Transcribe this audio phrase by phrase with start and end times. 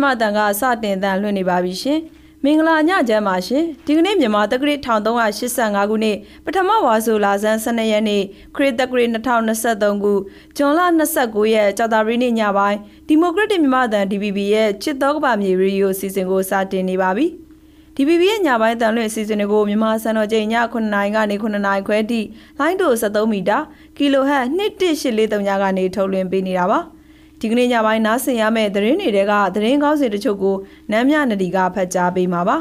[0.00, 2.00] ဒီမိုကရက်တစ်မြန်မာတန်ကစတင်တန်လွှင့်နေပါပြီရှင်
[2.44, 8.22] မင်္ဂလာညချမ်းပါရှင်ဒီကနေ့မြန်မာတက္ကရာ1385ခုနှစ်ပထမဝါဆိုလာဇန်12ရက်နေ့
[8.54, 10.12] ခရစ်တက္ကရာ2023ခု
[10.56, 10.80] ဇွန်လ
[11.16, 12.78] 29ရက်ကြာသပတေးနေ့ညပိုင်း
[13.08, 17.26] ဒီမိုကရက်တစ်မြန်မာတန် DBB ရဲ့ချစ်တော်ကပါမြေရေဒီယိုစီစဉ်ကိုစတင်နေပါပြီ
[17.96, 22.20] DBB ရဲ့ညပိုင်းတန်လွင့်အစီအစဉ်တွေကိုမြန်မာစံတော်ချိန်ည9:00နာရီကနေ9:00နာရီခွဲထိ
[22.58, 23.58] လိုင်းတို73မီတာ
[23.96, 26.80] ကီလိုဟတ်11843ညကနေထုတ်လွှင့်ပေးနေတာပါ။
[27.42, 30.56] ဒီကနေ့ညပိုင်းနားဆင်ရမယ့်သတင်းတွေကသတင်းကောင်းစီတချို့ကို
[30.90, 32.56] နမ်းမြနဒီကဖတ်ကြားပေးမှာပါ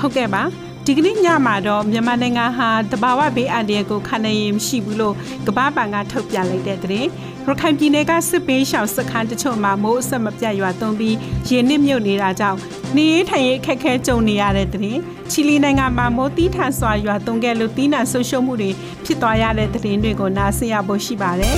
[0.00, 5.14] ဟုတ်ကဲ့ပါ ဒီကနေ့ညမှာတော့မြန်မာနိုင်ငံဟာတဘာဝဘေးအန္တရာယ်ကိုခံနိုင်ရင်မရှိဘူးလို့
[5.46, 7.08] ကမ္ဘာ့ဘဏ်ကထုတ်ပြန်လိုက်တဲ့သတင်း
[7.46, 11.16] ရခိုင်ပြည်နယ်ကစစ်ပေးရှောင်စခန်းတချို့မှာမိုးအဆက်မပြတ်ရွာသွန်းပြီး
[11.48, 12.58] ရေနစ်မြုပ်နေတာကြောင့်
[12.96, 18.70] နေရေးထိုင်ရေးခက်ခဲကြုံနေရတဲ့သတင်းချီလီနိုင်ငံမှာမိုးတီးထန်စွာရွာသွန်းခဲ့လို့တီးနှံဆုပ်ရှုပ်မှုတွေ
[19.04, 21.56] ဖြစ်သွားရတဲ့သတင်းတွေကိုနားဆင်ရဖို့ရှိပါတယ်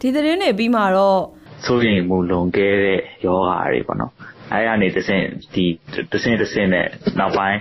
[0.00, 1.20] ဒီသတင်းတွေပြီးမှတော့
[1.64, 4.12] ဆိုရင်မူလုံခဲ့တဲ့ယောဂါတွေပေါ့နော်
[4.52, 5.64] အဲကနေတဆင့်ဒီ
[6.12, 6.86] တဆင့်တဆင့်နဲ့
[7.18, 7.58] နောက်ပိုင်း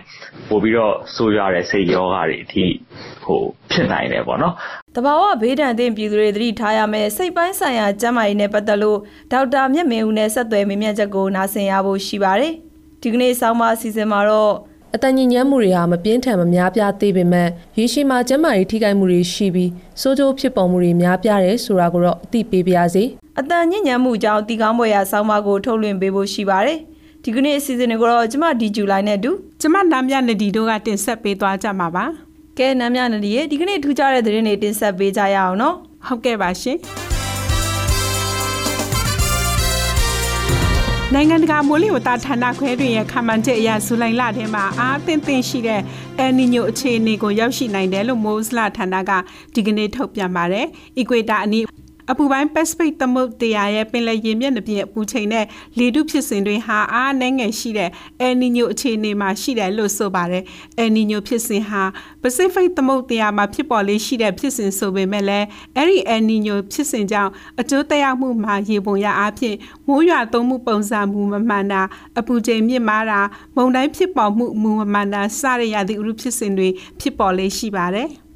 [0.50, 2.66] ပို့ပြီးတော့ဆိုးရတဲ့စိတ်ယောဂါတွေအထိ
[3.24, 4.54] ဟိုဖြစ်နိုင်တယ်ပေါ့နော်
[4.96, 9.00] တဘာဝဘေးဒဏ်သင့်ပြည်သူတွေသတိထားရမယ်စိတ်ပိုင်းဆိုင်ရာကျန်းမာရေးနဲ့ပတ်သက်လို့
[9.32, 12.54] ဒေါက်တာမြတ်မင်းဦးနဲ့ဆက်သွယ်မေးမြန်းချက်ကိုနားဆင်ရဖို့ရှိပါတယ်
[13.02, 14.54] ဒီကနေ့ဆောင်းပါအစီအစဉ်မှာတော့
[14.96, 23.04] အတန်ညဉ့်ညမ်းမှုတွေဟာမပြင်းထန်မများပြားသေးပေမဲ့ရေရှည်မှာကျန်းမာရေးထိခိုက်မှုတွေရှိပြီးစိုးကျိုးဖြစ်ပေါ်မှုတွေများပြားတယ်ဆိုတာကိုတော့အသိပေးပါရစေ
[23.42, 26.80] အတန်ညဉ့်ညမ်းမှုကြောင့်တီကောင်းပွဲရာဆောင်းပါကိုထုတ်လွှင့်ပေးဖို့ရှိပါတယ်
[27.24, 32.06] ဒီကနေ့အစီအစဉ်တွေကိုတော့ကျမဒီဂျူလိုင်းနဲ့အတူကျမနာမြနဒီတို့ကတင်ဆက်ပေးသွားကြမှာပါ
[32.58, 35.76] ကဲနာမြနဒီရဲ့ဒီကနေ့ထူးခြားတဲ့သတင်းတွေတင်ဆက်ပေးကြရအောင်နော်
[36.08, 36.78] ဟုတ်ကဲ့ပါရှင်
[41.14, 45.82] နိုင်ငံတကာမိုးလေဝသဌာနခွဲတွေရဲ့ခန့်မှန်းချက်အရဇူလိုင်လထဲမှာအားအသင့်သင့်ရှိတဲ့
[46.18, 49.12] အယ်နီညိုအခြေအနေကိုရောက်ရှိနိုင်တယ်လို့မိုးစလဌာနက
[49.54, 50.66] ဒီကနေ့ထုတ်ပြန်ပါတယ်။
[50.98, 51.64] အီကွေတာအနီး
[52.12, 55.46] အပူပိုင်း Pacific သမုဒ္ဒရာရဲ့ပင်လယ်ရေမျက်နှာပြင်အပူချိန်နဲ့
[55.78, 57.90] လေထုဖြစ်စဉ်တွေဟာအားနည်းငယ်ရှိတဲ့
[58.28, 60.44] El Niño အခြေအနေမှာရှိတယ်လို့ဆိုပါတယ်။
[60.84, 61.84] El Niño ဖြစ်စဉ်ဟာ
[62.22, 69.58] Pacific သမုဒ္ဒရာမှာဖြစ်ပေါ်လေးရှိတဲ့ဖြစ်စဉ်ဆိုပေမဲ့လည်းအဲ့ဒီ El Niño ဖြစ်စဉ်ကြောင့်အကျိုးသက်ရောက်မှုမှာရေပုံရအားဖြင့်
[69.88, 71.82] မိုးရွာသွန်းမှုပုံစံမူမမှန်တာ
[72.20, 73.20] အပူချိန်မြင့်မားတာ
[73.56, 78.10] မုန်တိုင်းဖြစ်ပေါ်မှုမူမမှန်တာစတဲ့ရာသီဥတုဖြစ်စဉ်တွေဖြစ်ပေါ်လေးရှိပါတယ်။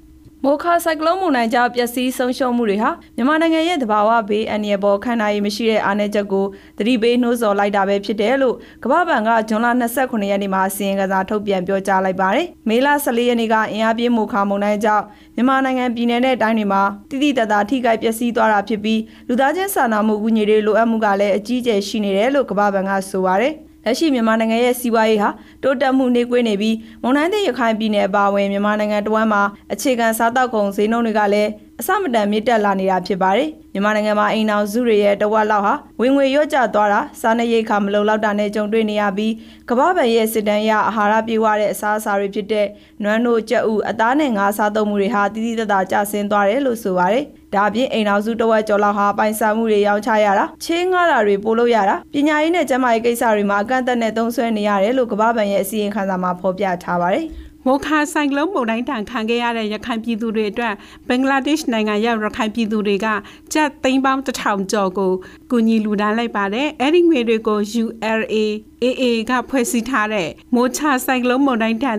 [0.47, 6.45] မိုခါဆိုင်ကလုန်းမုန်တိုင်းကြောင့်ပျက်စီးဆုံးရှုံးမှုတွေဟာမြန်မာနိုင်ငံရဲ့သဘာဝဘေးအန္တရာယ်ပေါ်ခံနိုင်ရမရှိတဲ့အားနည်းချက်ကို
[6.77, 9.67] သတိပေးနှိုးဆော်လိုက်တာပဲဖြစ်တယ်လို့ကမ္ဘာ့ဘဏ်ကဇွန်လ
[9.99, 25.29] 29ရက်နေ့မှာစီရင်ကစားထုတ်ပြန်ပြောကြားလိုက်ပါတယ်။မေလ14ရက်နေ့ကအင်အားပြင်းမိုခါမုန်တိုင်းကြောင့်မြန်မာနိုင်ငံပြည်내နဲ့တိုင်းတွေမှာတိတိတတ်တာထိခိုက်ပျက်စီးသွားတာဖြစ်ပြီးလူသားချင်းစာနာမှုအကူအညီတွေလိုအပ်မှုကလည်းအကြီးအကျယ်ရှိနေတယ်လို့ကမ္ဘာ့ဘဏ်ကဆိုပါတယ်။ လက်ရှိမြန်မာနိုင်ငံရဲ့စီးပွားရေးဟာ
[25.63, 39.33] တိုးတက်မှုနှေးကွေးနေပြီးမွန်တိုင်းတဲ့ရခိုင်ပြည်နယ်အပါအဝင်မြန်မာနိုင်ငံတဝန်းမှာအခြေခံစားတောက်ကုန်ဈေးနှုန်းတွေကလည်းအစမတန်မြင့်တက်လာနေတာဖြစ်ပါတယ်။မြန်မာနိုင်ငံမှာအိမ်အောင်စုတွေရဲ့တဝက်လောက်ဟာဝင်ငွေလျော့ကျသွားတာစားနပ်ရိက္ခာမလုံလောက်တာနဲ့ကြုံတွေ့နေရပြီး
[39.69, 42.67] ကမ္ဘာ့ဘဏ်ရဲ့စစ်တမ်းအရအာဟာရပြေဝတဲ့အစားအစာတွေဖြစ်တဲ့
[43.03, 47.25] နွမ်းတို့ကြက်ဥအသားနဲ့ငါးစားသုံးမှုတွေဟာတိတိတတ်တာကျဆင်းသွားတယ်လို့ဆိုပါတယ်။
[47.55, 57.27] ဒါအပြင်အိမ်အောင်စုတဝက်ကျော်လောက်ဟာပိုင်ဆိုင်မှုတွေရောင်းချရတာချေးငှားတာတွေပို့လို့ရတာပညာရေးနဲ့ကျန်းမာရေးကိစ္စတွေမှာအကန့်အသတ်နဲ့သုံးစွဲနေရတယ်လို့ကမ္ဘာ့ဘဏ်ရဲ့အစီရင်ခံစာမှာဖော်ပြထားပါတယ်။
[57.67, 60.73] မိုခါဆိုင်ကလုန်းမုန်တိုင်းတန်ခံခဲ့ရတဲ့ရခိုင်ပြည်သူတွေအတွက်
[61.07, 63.07] ဘင်္ဂလားဒေ့ရှ်နိုင်ငံရောက်ရခိုင်ပြည်သူတွေက
[63.53, 65.11] ကျပ်သိန်းပေါင်းတစ်ထောင်ကျော်ကို
[65.51, 68.35] ကူညီလူဒန်းလိုက်ပါတယ်။အဲဒီငွေတွေကို ULA
[68.83, 71.97] AA ကဖွဲ့စည်းထားတဲ့မိုချဆိုင်ကလုန်းမုန်တိုင်းတန်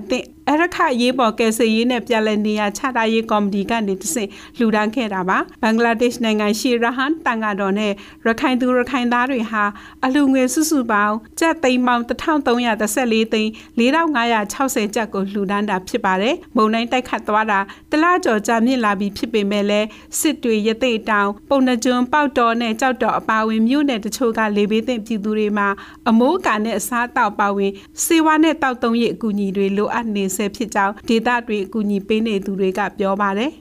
[0.51, 7.93] အရခရေးပေါ်ကယ်ဆယ်ရေးနဲ့ပြည်လည်နေရာချထားရေးကော်မတီကနေတဆင့်လှူဒါန်းခဲ့တာပါဘင်္ဂလားဒေ့ရှ်နိုင်ငံရှီရဟန်တန်ဃာတော်နဲ့
[8.27, 9.65] ရခိုင်သူရခိုင်သားတွေဟာ
[10.05, 17.61] အလှငွေစုစုပေါင်းကျပ်သိန်းပေါင်း1334သိန်း4560ကျပ်ကိုလှူဒါန်းတာဖြစ်ပါတယ်မုံတိုင်းတိုက်ခတ်သွားတာ
[17.91, 19.87] တလားကျော်ကြာမြင့်လာပြီးဖြစ်ပေမဲ့လည်း
[20.21, 25.69] စစ်တွေရသိတောင်ပုံနှကျွန်းပေါက်တော်နဲ့ကြောက်တော်အပါဝင်မြို့နယ်တချို့ကလေဘေးသင့်ပြည်သူတွေမှာ
[26.09, 27.73] အမိုးကာနဲ့အစားတောက်ပါဝင်
[28.05, 33.53] စေဝါနဲ့တောက်သုံးရည်အကူအညီတွေလိုအပ်နေဆဲဖြစ်ကြောင်းဒေသတွေအကူအညီပေးနေသူတွေကပြောပါတယ်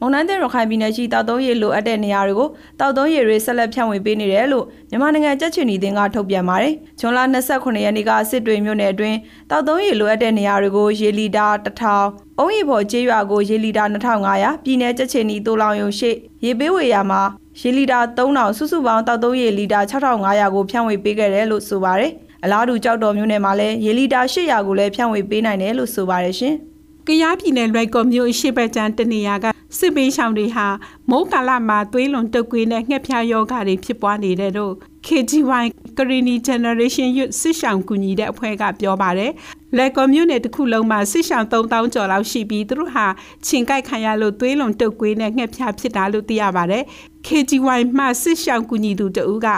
[0.00, 2.48] မုန်တိုင်းတဲ့ရခိုင်ပြည်နယ်ရှိတောက်သုံးရည်လိုအပ်တဲ့နေရာတွေကို
[2.80, 7.18] တောက်သုံးရည်တွေဆက်လက်ဖြန့်ဝေပေးနေတယ်လို့မြန်မာနိုင်ငံကြက်ချင်နီတင်ကထုတ်ပြန်ပါတယ်။ဇွန်လ
[7.54, 9.18] 29ရက်နေ့ကစစ်တွေမြို့နယ်အတွင်း
[9.50, 13.84] တောက်သုံးရည်လိုအပ်တဲ့နေရာတွေကိုရေလီတာ1000အုံးရီဖော်ကျေးရွာကိုရေလီတာ
[14.24, 16.10] 2500ပြည်နယ်ကြက်ချင်နီတိုလောင်ရုံရှိ
[16.44, 17.22] ရေပေးဝေရာမှာ
[17.60, 22.12] ရေလီတာ3000စုစုပေါင်းတောက်သုံးရည်လီတာ6500ကိုဖြန့်ဝေပေးခဲ့တယ်လို့ဆိုပါတယ်။
[22.44, 26.56] အလားတူကြောက်တော်မျိုးနယ်မှာလည်းရေလီတာ800ကိုလည်းဖြန့်ဝေပေးနိုင်တယ်လို့ဆိုပါတယ်ရှင်။
[27.06, 29.46] ကရားပြည်နယ်လွိုက်ကော်မြို့ရှိဘက်ကျန်းတနေရာက
[29.78, 30.66] စစ်ပေးရှောင်းတွေဟာ
[31.10, 34.72] မိုးကာလမှာသွေးလွန်တုပ်ကွေးနဲ့ငှက်ဖျားယောဂါတွေဖြစ်ပွားနေတဲ့တို့
[35.06, 35.64] KGY
[35.96, 39.32] Karini Generation Youth စစ်ဆောင်ကူညီတဲ့အဖွဲ့ကပြောပါတယ်။
[39.76, 43.06] လက်ကော်မြို့နယ်တစ်ခုလုံးမှာစစ်ဆောင်3000ကျော်လောက်ရှိပြီးသူတို့ဟာ
[43.46, 46.82] ချင်းကိုက်ခံရလို့သွေးလွန်တုပ်ကွေးနဲ့ငှက်ဖျားဖြစ်တာလို့သိရပါတယ်။
[47.26, 49.48] KGY မှစစ်ဆောင်ကူညီသူတဦးက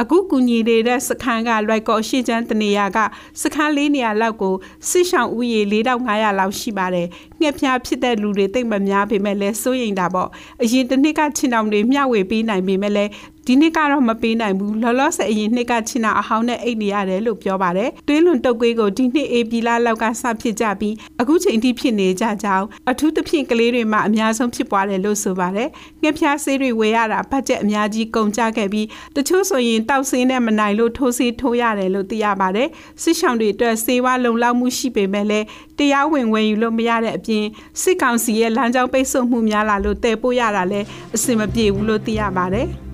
[0.00, 2.98] အခုကူညီနေတဲ့စခန်းကလွိုက်ကော်ရှိချမ်းတနေရာက
[3.42, 4.54] စခန်းလေးနေရာလောက်ကို
[4.88, 7.06] စစ်ဆောင်ဥယေ4500လောက်ရှိပါတယ်။
[7.40, 10.28] ငှက်ဖျားဖြစ်တဲ့လူတွေတိတ်မများပေမဲ့လည်းစိုးရိမ်တာပေါ့။
[10.62, 13.10] အရင်တစ်နှစ်ကချင်းတောင်တွေမျှဝေပေးနိုင်ပေမဲ့လည်း
[13.48, 25.68] ဒီနှစ်ကတော့မပေးနိုင်ဘူးလောလောဆယ်အရင်နှစ်ကချင်းတာအဟောင်းနဲ့အိတ်နေရတယ်လို့ပြောပါတယ်။တွင်းလွန်တုတ်ကွေးကိုဒီနှစ်အေပီလာလောက်ကစဖြစ်ကြပြီးအခုချိန်ထိဖြစ်နေကြကြောင်းအထူးသဖြင့်ကလေးတွေမှာအများဆုံးဖြစ်ပွားတယ်လို့ဆိုပါတယ်။
[26.02, 32.68] ငှက်ဖျားဆေးတွေဝယ်ရတာဘတ်ဂျက်အများကြီးကုန်ကျခဲ့ပြီးတချို့ဆိုရင်တောက်ဆေးနဲ့မနိုင်လို့ထိုးဆေးထိုးရတယ်လို့သိရပါတယ်။
[33.02, 35.46] စစ်ဆောင်တွေအတွက်ဆေးဝါးလုံလောက်မှုရှိပေမဲ့လည်း
[35.78, 37.44] တရားဝင်ဝယ်ယူလို့မရတဲ့အပြင်
[37.82, 42.68] စစ်ကောင်စီရဲ့လမ်းကြောင်းပိတ်ဆို့မှုများလာလို့တည်ပို့ရတာလည်းအဆင်မပြေဘူးလို့သိရပါတယ်။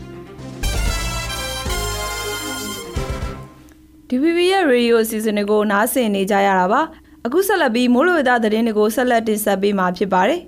[4.14, 6.80] DVB ရဲ့ radio အစီအစဉ်တွေကိုနားဆင်နေကြရတာပါ
[7.26, 10.40] အခုဆက်လက်ပြီးမိုးလေဝသသတင်းတွေကိုဆက်လက်တင်ဆက်ပေးမှာဖြစ်ပါတယ်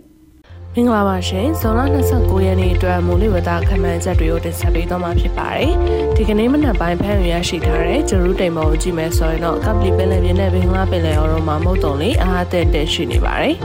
[0.74, 1.80] မင်္ဂလာပါရှင်ဇွန်လ
[2.14, 5.72] 29ရက်နေ့အတွက်မိုးလေဝသခန့်မှန်းချက်တွေကိုတင်ဆက်ပေးသွားမှာဖြစ်ပါတယ်
[6.16, 13.56] ဒီကနေ့မနက်ပိုင်းဖန်ရရရှိထားတဲ့ဂျရူတိမ်ပေါ်ကိုကြည့်မယ်ဆိုရင်တော့ကပလီပင်လယ်ပြင်နဲ့ဘင်္ဂလားပင်လယ်အော်တို့မှာမုတ်တုံလေးအားအသင့်တက်ရှိနေပါတယ်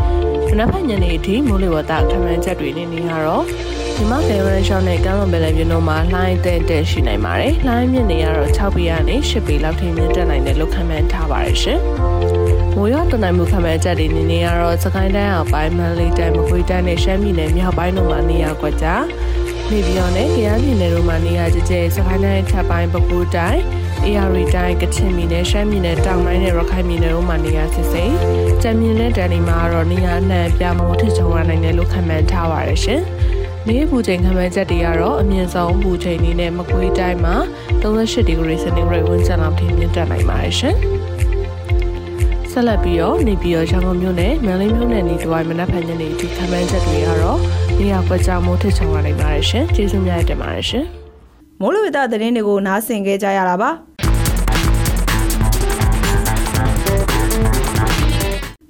[0.47, 3.43] မနက်ဖြန်ညနေအထိမိုးလေဝသခန့်မှန်းချက်တွေနေနေကတော့
[4.01, 11.79] ဒီမှာဒေဝရရှောင်းနဲ့ကမ်းလွန်ပင်လယ်ပြင်တို့မှာလှိုင်းတဲ့တဲ့ရှိနိုင်ပါတယ်။လှိုင်းမြင့်နေရတော့6ပေကနေ10ပေလောက်ထိမြင့်တက်နိုင်တယ်လို့ခန့်မှန်းထားပါတယ်ရှင်။
[12.75, 19.03] မိုးရွာတနိုင်မှုခန့်မှန်းချက်တွေနေနေရတော့စကိုင်းတိုင်းအောက်ပိုင်းမန္တလေးတိုင်းမကွေးတိုင်းနဲ့ရှမ်းပြည်နယ်မြောက်ပိုင်းတို့မှာနေရာကွက်ကြား
[19.69, 23.61] နေပြည်တော်နဲ့ကြရပြည်နယ်တို့မှာနေရာကျကျစကိုင်းတိုင်းထပ်ပိုင်းပဲခူးတိုင်း
[24.05, 28.13] အေရရီတိုင်းကချင်ပြည်နယ်ရှမ်းပြည်နယ်တောင်ပိုင်းနဲ့ရခိုင်ပြည်နယ်တို့မှာနေရာစစ်စိမ်
[28.61, 33.01] ကြံမြင့်နဲ့တန်ဒီမှာတော့နေရာအနှံ့ပြမိုးထချုံရနိုင်တယ်လို့ခန့်မှန်းထားပါတယ်ရှင်။
[33.69, 37.35] နေပူချိန်ခံမှန်းချက်တွေကတော့အမြင့်ဆုံးပူချိန်နေနဲ့မကွေးတိုင်းမှာ
[37.81, 40.75] 38ဒီဂရီစင်တီဂရိတ်ဝန်းကျင်လောက်ထိမြင့်တက်နိုင်ပါတယ်ရှင်။
[42.51, 47.39] ဆက်လက်ပြီးတော့နေပြည်တော်ရန်ကုန်မြို့နယ်မန္တလေးမြို့နယ်နေတဝိုင်းမနက်ဖြန်ညနေထိခံမှန်းချက်တွေကတော့
[47.79, 50.85] နေရာကွက်ကြားမိုးထစ်ချုံရနိုင်ပါတယ်ရှင်။ကျေးဇူးများတင်ပါတယ်ရှင်။
[51.61, 53.71] မိုးလေဝသသတင်းတွေကိုနားဆင်ကြကြရတာပါ။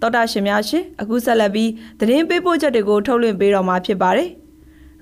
[0.02, 1.70] တော်တာရှင်များရှင်အခုဆက်လက်ပြီး
[2.00, 4.30] သတင်းပေးပို့ချက်တွေကိုထုတ်လွှင့်ပေးတော့မှာဖြစ်ပါတယ်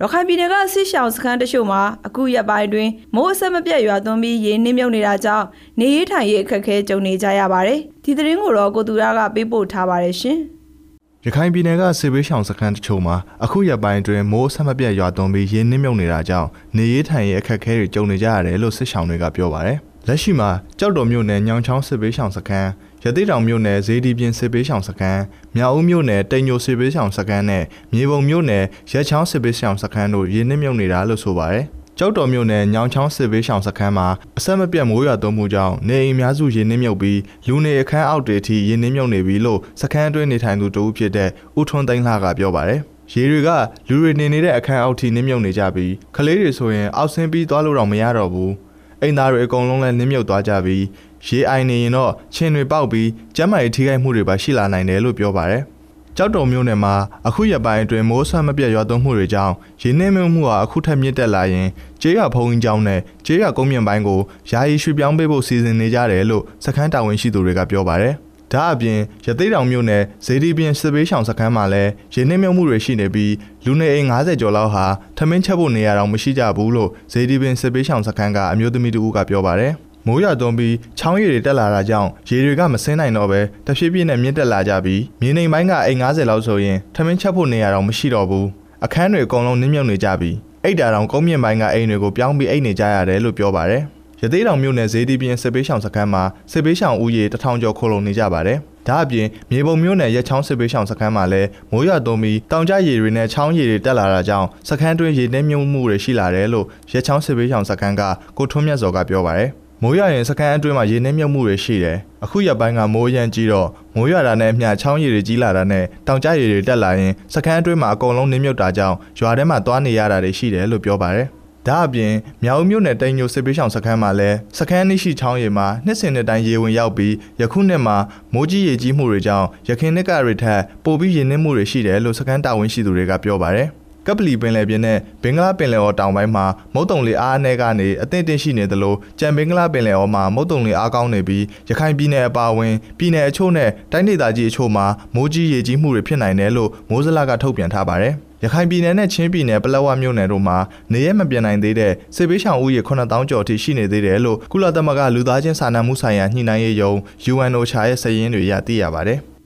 [0.02, 5.46] ရခိုင်ပြည်နယ်ကဆစ်ရှောင်စခန်းတချို့မှာအခုရက်ပိုင်းတွင်မိုးအဆက်မပြတ်ရွာသွန်းပြီးရေနှင်းမြုပ်နေတာကြောင့်
[5.80, 10.38] နေရေးထိုင်ရေးအခက်အခဲကြုံနေကြရပါတယ်။ဒီသတင်းကိုတော့ကိုသူရကပေးပို့ထားပါတယ်ရှင်။
[11.26, 19.78] ရခိုင်ပြည်နယ်ကစစ်ဘေးရှောင်စခန်းတချို့မှာအခုရက်ပိုင်းတွင်မိုးအဆက်မပြတ်ရွာသွန်းပြီးရေနှင်းမြုပ်နေတာကြောင့်နေရေးထိုင်ရေးအခက်အခဲတွေကြုံနေကြရတယ်လို့စစ်ရှောင်တွေကပြောပါတယ်။
[20.08, 22.70] လက်ရှိမှာကြောက်တော်မြို့နယ်ညောင်ချောင်းစစ်ဘေးရှောင်စခန်း
[23.04, 25.22] ရသေးတောင်မြို့နယ်ဇေဒီပြင်စစ်ပေးဆောင်စခန်း
[25.56, 27.64] မြောက်ဦးမြို့နယ်တိန်ညိုစစ်ပေးဆောင်စခန်းနဲ့
[27.94, 31.66] မြေပုံမြို့နယ်ရက်ချောင်းစစ်ပေးဆောင်စခန်းတို့ရင်းနှီးမြုပ်နေတာလို့ဆိုပါတယ်။
[31.98, 34.08] ကြောက်တော်မြို့နယ်ညောင်ချောင်းစစ်ပေးဆောင်စခန်းမှာ
[34.38, 41.30] အဆက်မပြတ်မိုးရွာသွန်းမှုကြောင့်နေအိမ်များစုရင်းနှီးမြုပ်ပြီးလူနေအခန်းအောက်တွေထိရင်းနှီးမြုပ်နေပြီလို့စခန်းအတွင်းနေထိုင်သူတဦးဖြစ်တဲ့
[41.60, 42.80] ဦးထွန်းသိန်းလှကပြောပါတယ်။
[43.14, 43.50] ရေတွေက
[43.88, 48.54] လူတွေနေနေတဲ့အခန်းအောက်ထိနင်းမြုပ်နေကြပြီးကလေးတွေဆိုရင်အောက်ဆင်းပြီးသွားလို့တော့မရတော့ဘူး
[49.02, 50.84] အိမ်သားတွေအကုန်လုံးလည်းနင်းမြုပ်သွားကြပြီး
[51.26, 55.64] ရေအိုင်နေရင်တော့ချင်းတွေပေါက်ပြီးကျန်းမာရေးထိခိုက်မှုတွေပါရှိလာနိုင်တယ်လို့ပြောပါတယ်။
[56.18, 56.94] ကြောက်တုံမြို့နယ်မှာ
[57.28, 61.68] အခုရက်ပိုင်းအတွင်းမိုးဆွမ်းမပြတ်ရွာသွန်းမှုတွေကြောင့်ရေနှင်းမြုပ်မှုဟာအခုထပ်မြင့်တက်လာရင်
[62.02, 64.20] ကျေးရွာဖုံးကြီးကျောင်းနဲ့ကျေးရွာကုန်းမြင့်ပိုင်းကို
[64.50, 68.14] ယာယီရွှေ့ပြောင်းပေးဖို့စီစဉ်နေကြတယ်လို့စခန်းတာဝန်ရှိသူတွေကပြောပါတယ်။
[68.54, 73.34] ဒါအပြင်ရသေးတောင်မြို့နယ်ဇေဒီပြင်စစ်ပေးဆောင်စခန်းမှာလည်းရေနှင်းမြုပ်မှုတွေရှိနေပြီး
[73.66, 74.86] လူနေအိမ်90ကျော်လောက်ဟာ
[75.18, 79.74] ထမင်းချက်ဖို့နေရတော့မရှိကြဘူးလို့ဇေဒီပြင်စစ်ပေးဆောင်စခန်းကအမျိုးသမီးတူကပြောပါတယ်။
[80.08, 88.48] မိုးရွာသွန်းပြီးချောင်းရည်တွေတက်လာတာကြောင့်ရေတွေကမဆင်းနိုင်တော့ပဲတဖြည်းဖြည်းနဲ့မြင့်တက်လာကြပြီးမြေနေပိုင်းကအိမ်90လောက်ဆိုရင်ထမင်းချက်ဖို့နေရာတော့မရှိတော့ဘူး
[88.86, 93.84] အခန်းတွေအကုန်လုံးနင်းမြုပ်နေကြပြီးအိတ်တာတောင်ကုန်းမြင့်ပိုင်းကအိမ်တွေကိုပြောင်းပြီးအိတ်နေကြရတယ်လို့ပြောပါတယ်
[94.22, 108.02] ရသေးတောင်မြို့နယ်ဈေးတီပြင်းစစ်ပေးဆောင်စခန်းမှာစစ်ပေးဆောင်ဦးရေတထောင်ကျော်ခိုလုံနေကြပါတယ်။ဒါအပြင်မြေပုံမြို့နယ်ရက်ချောင်းစစ်ပေးဆောင်စခန်းမှာလည်းမိုးရွာသွန်းပြီးတောင်ကျရေတွေနဲ့ချောင်းရေတွေတက်လာတာကြောင့်စခန်းတွင်းရေနှင်းမြုပ်မှုတွေရှိလာတယ်လို့ရက်ချောင်းစစ်ပေးဆောင်စခန်းက
[108.38, 109.52] ကိုထွန်းမြတ်စောကပြောပါတယ်။
[109.84, 121.28] မိုးရွာရင်စခန်းအတွင်းမှာရေနှင်းမြုပ်မှုတွေရှိတယ်။အခုရက်ပိုင်းကမိုးရမ်းကြီးတော့မိုးရွာတာနဲ့အမျှချောင်းရည်တွေကြီးလာတာနဲ့တောင်ကျရည်တွေတက်လာရင်စခန်းအတွင်းမှာအကုန်လုံးနှင်းမြုပ်တာကြောင့်ရွာထဲမှာသွားနေရတာတွေရှိတယ်လို့ပြောပါတယ်။
[121.68, 127.98] ဒါအပြင်မြောက်မြို့နယ်တိန်ညိုစစ်ပေးဆောင်စခန်းမှာလည်းစခန်းနှရှိချောင်းရည်မှာနှစ်စဉ်နှစ်တိုင်းရေဝင်ရောက်ပြီးယခုနှစ်မှာ
[128.34, 133.70] မိုးကြီးရေကြီးမှုတွေကြောင့်ရခိုင်နှစ်ကတွေထက်ပိုပြီးရေနှင်းမှုတွေရှိတယ်လို့စခန်းတာဝန်ရှိသူတွေကပြောပါတယ်။
[134.08, 144.86] ကကပလီပင်လယ်ပြင်နဲ့ဘင်္ဂလားပင်လယ်အော်တောင်ပိုင်းမှာမုတ်တုံလေအားအနည်းကနေအသင့်တင်ရှိနေသလိုကြံဘင်္ဂလားပင်လယ်အော်မှာမုတ်တုံလေအားကောင်းနေပြီးရခိုင်ပြည်နယ်အပါအဝင်ပြည်နယ်အချို့နဲ့တိုင်းဒေသကြီးအချို့မှာ
[145.16, 150.58] မိုးကြီးရေကြီးမှုတွေဖြစ်နိုင်တယ်လို့မိုးစလကထုတ်ပြန်ထားပါတယ်။ရခိုင်ပြည်နယ်နဲ့ချင်းပြည်နယ်ပလက်ဝမြို့နယ်တို့မှာ
[150.94, 156.92] နေရမပြန်နိုင်သေးတဲ့စစ်ပေးရှောင်ဦးရေ9000ကျော်အထိရှိနေသေးတယ်လို့ကုလသမဂ္ဂလူသားချင်းစာနာမှုဆိုင်ရာညှိနှိုင်းရေးယုံ
[157.32, 159.22] UNOCHA ရဲ့စာရင်းတွေရသိရပါတယ်။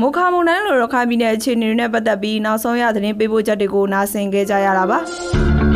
[0.00, 4.98] မုခါမုန်တိုင်းလိုရခိုင်ပြည်နယ်အခြေအနေတွေနဲ့ပတ်သက်ပြီးနောက်ဆုံးရသတင်းပေးပို့ချက်တွေကိုနားဆင်ခဲ့ကြရတာပါ။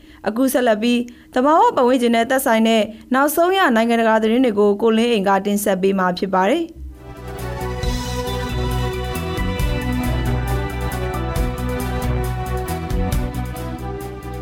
[0.27, 0.99] အခုဆက်လက်ပြီး
[1.33, 6.63] တဘာဝပတ်ဝန်းကျင်နဲ့သက်ဆိုင်တဲ့နောက်ဆုံးရနိုင်ငံတကာသတင်းတွေကိုကိုလင်းအိမ်ကတင်ဆက်ပေးမှာဖြစ်ပါတယ်။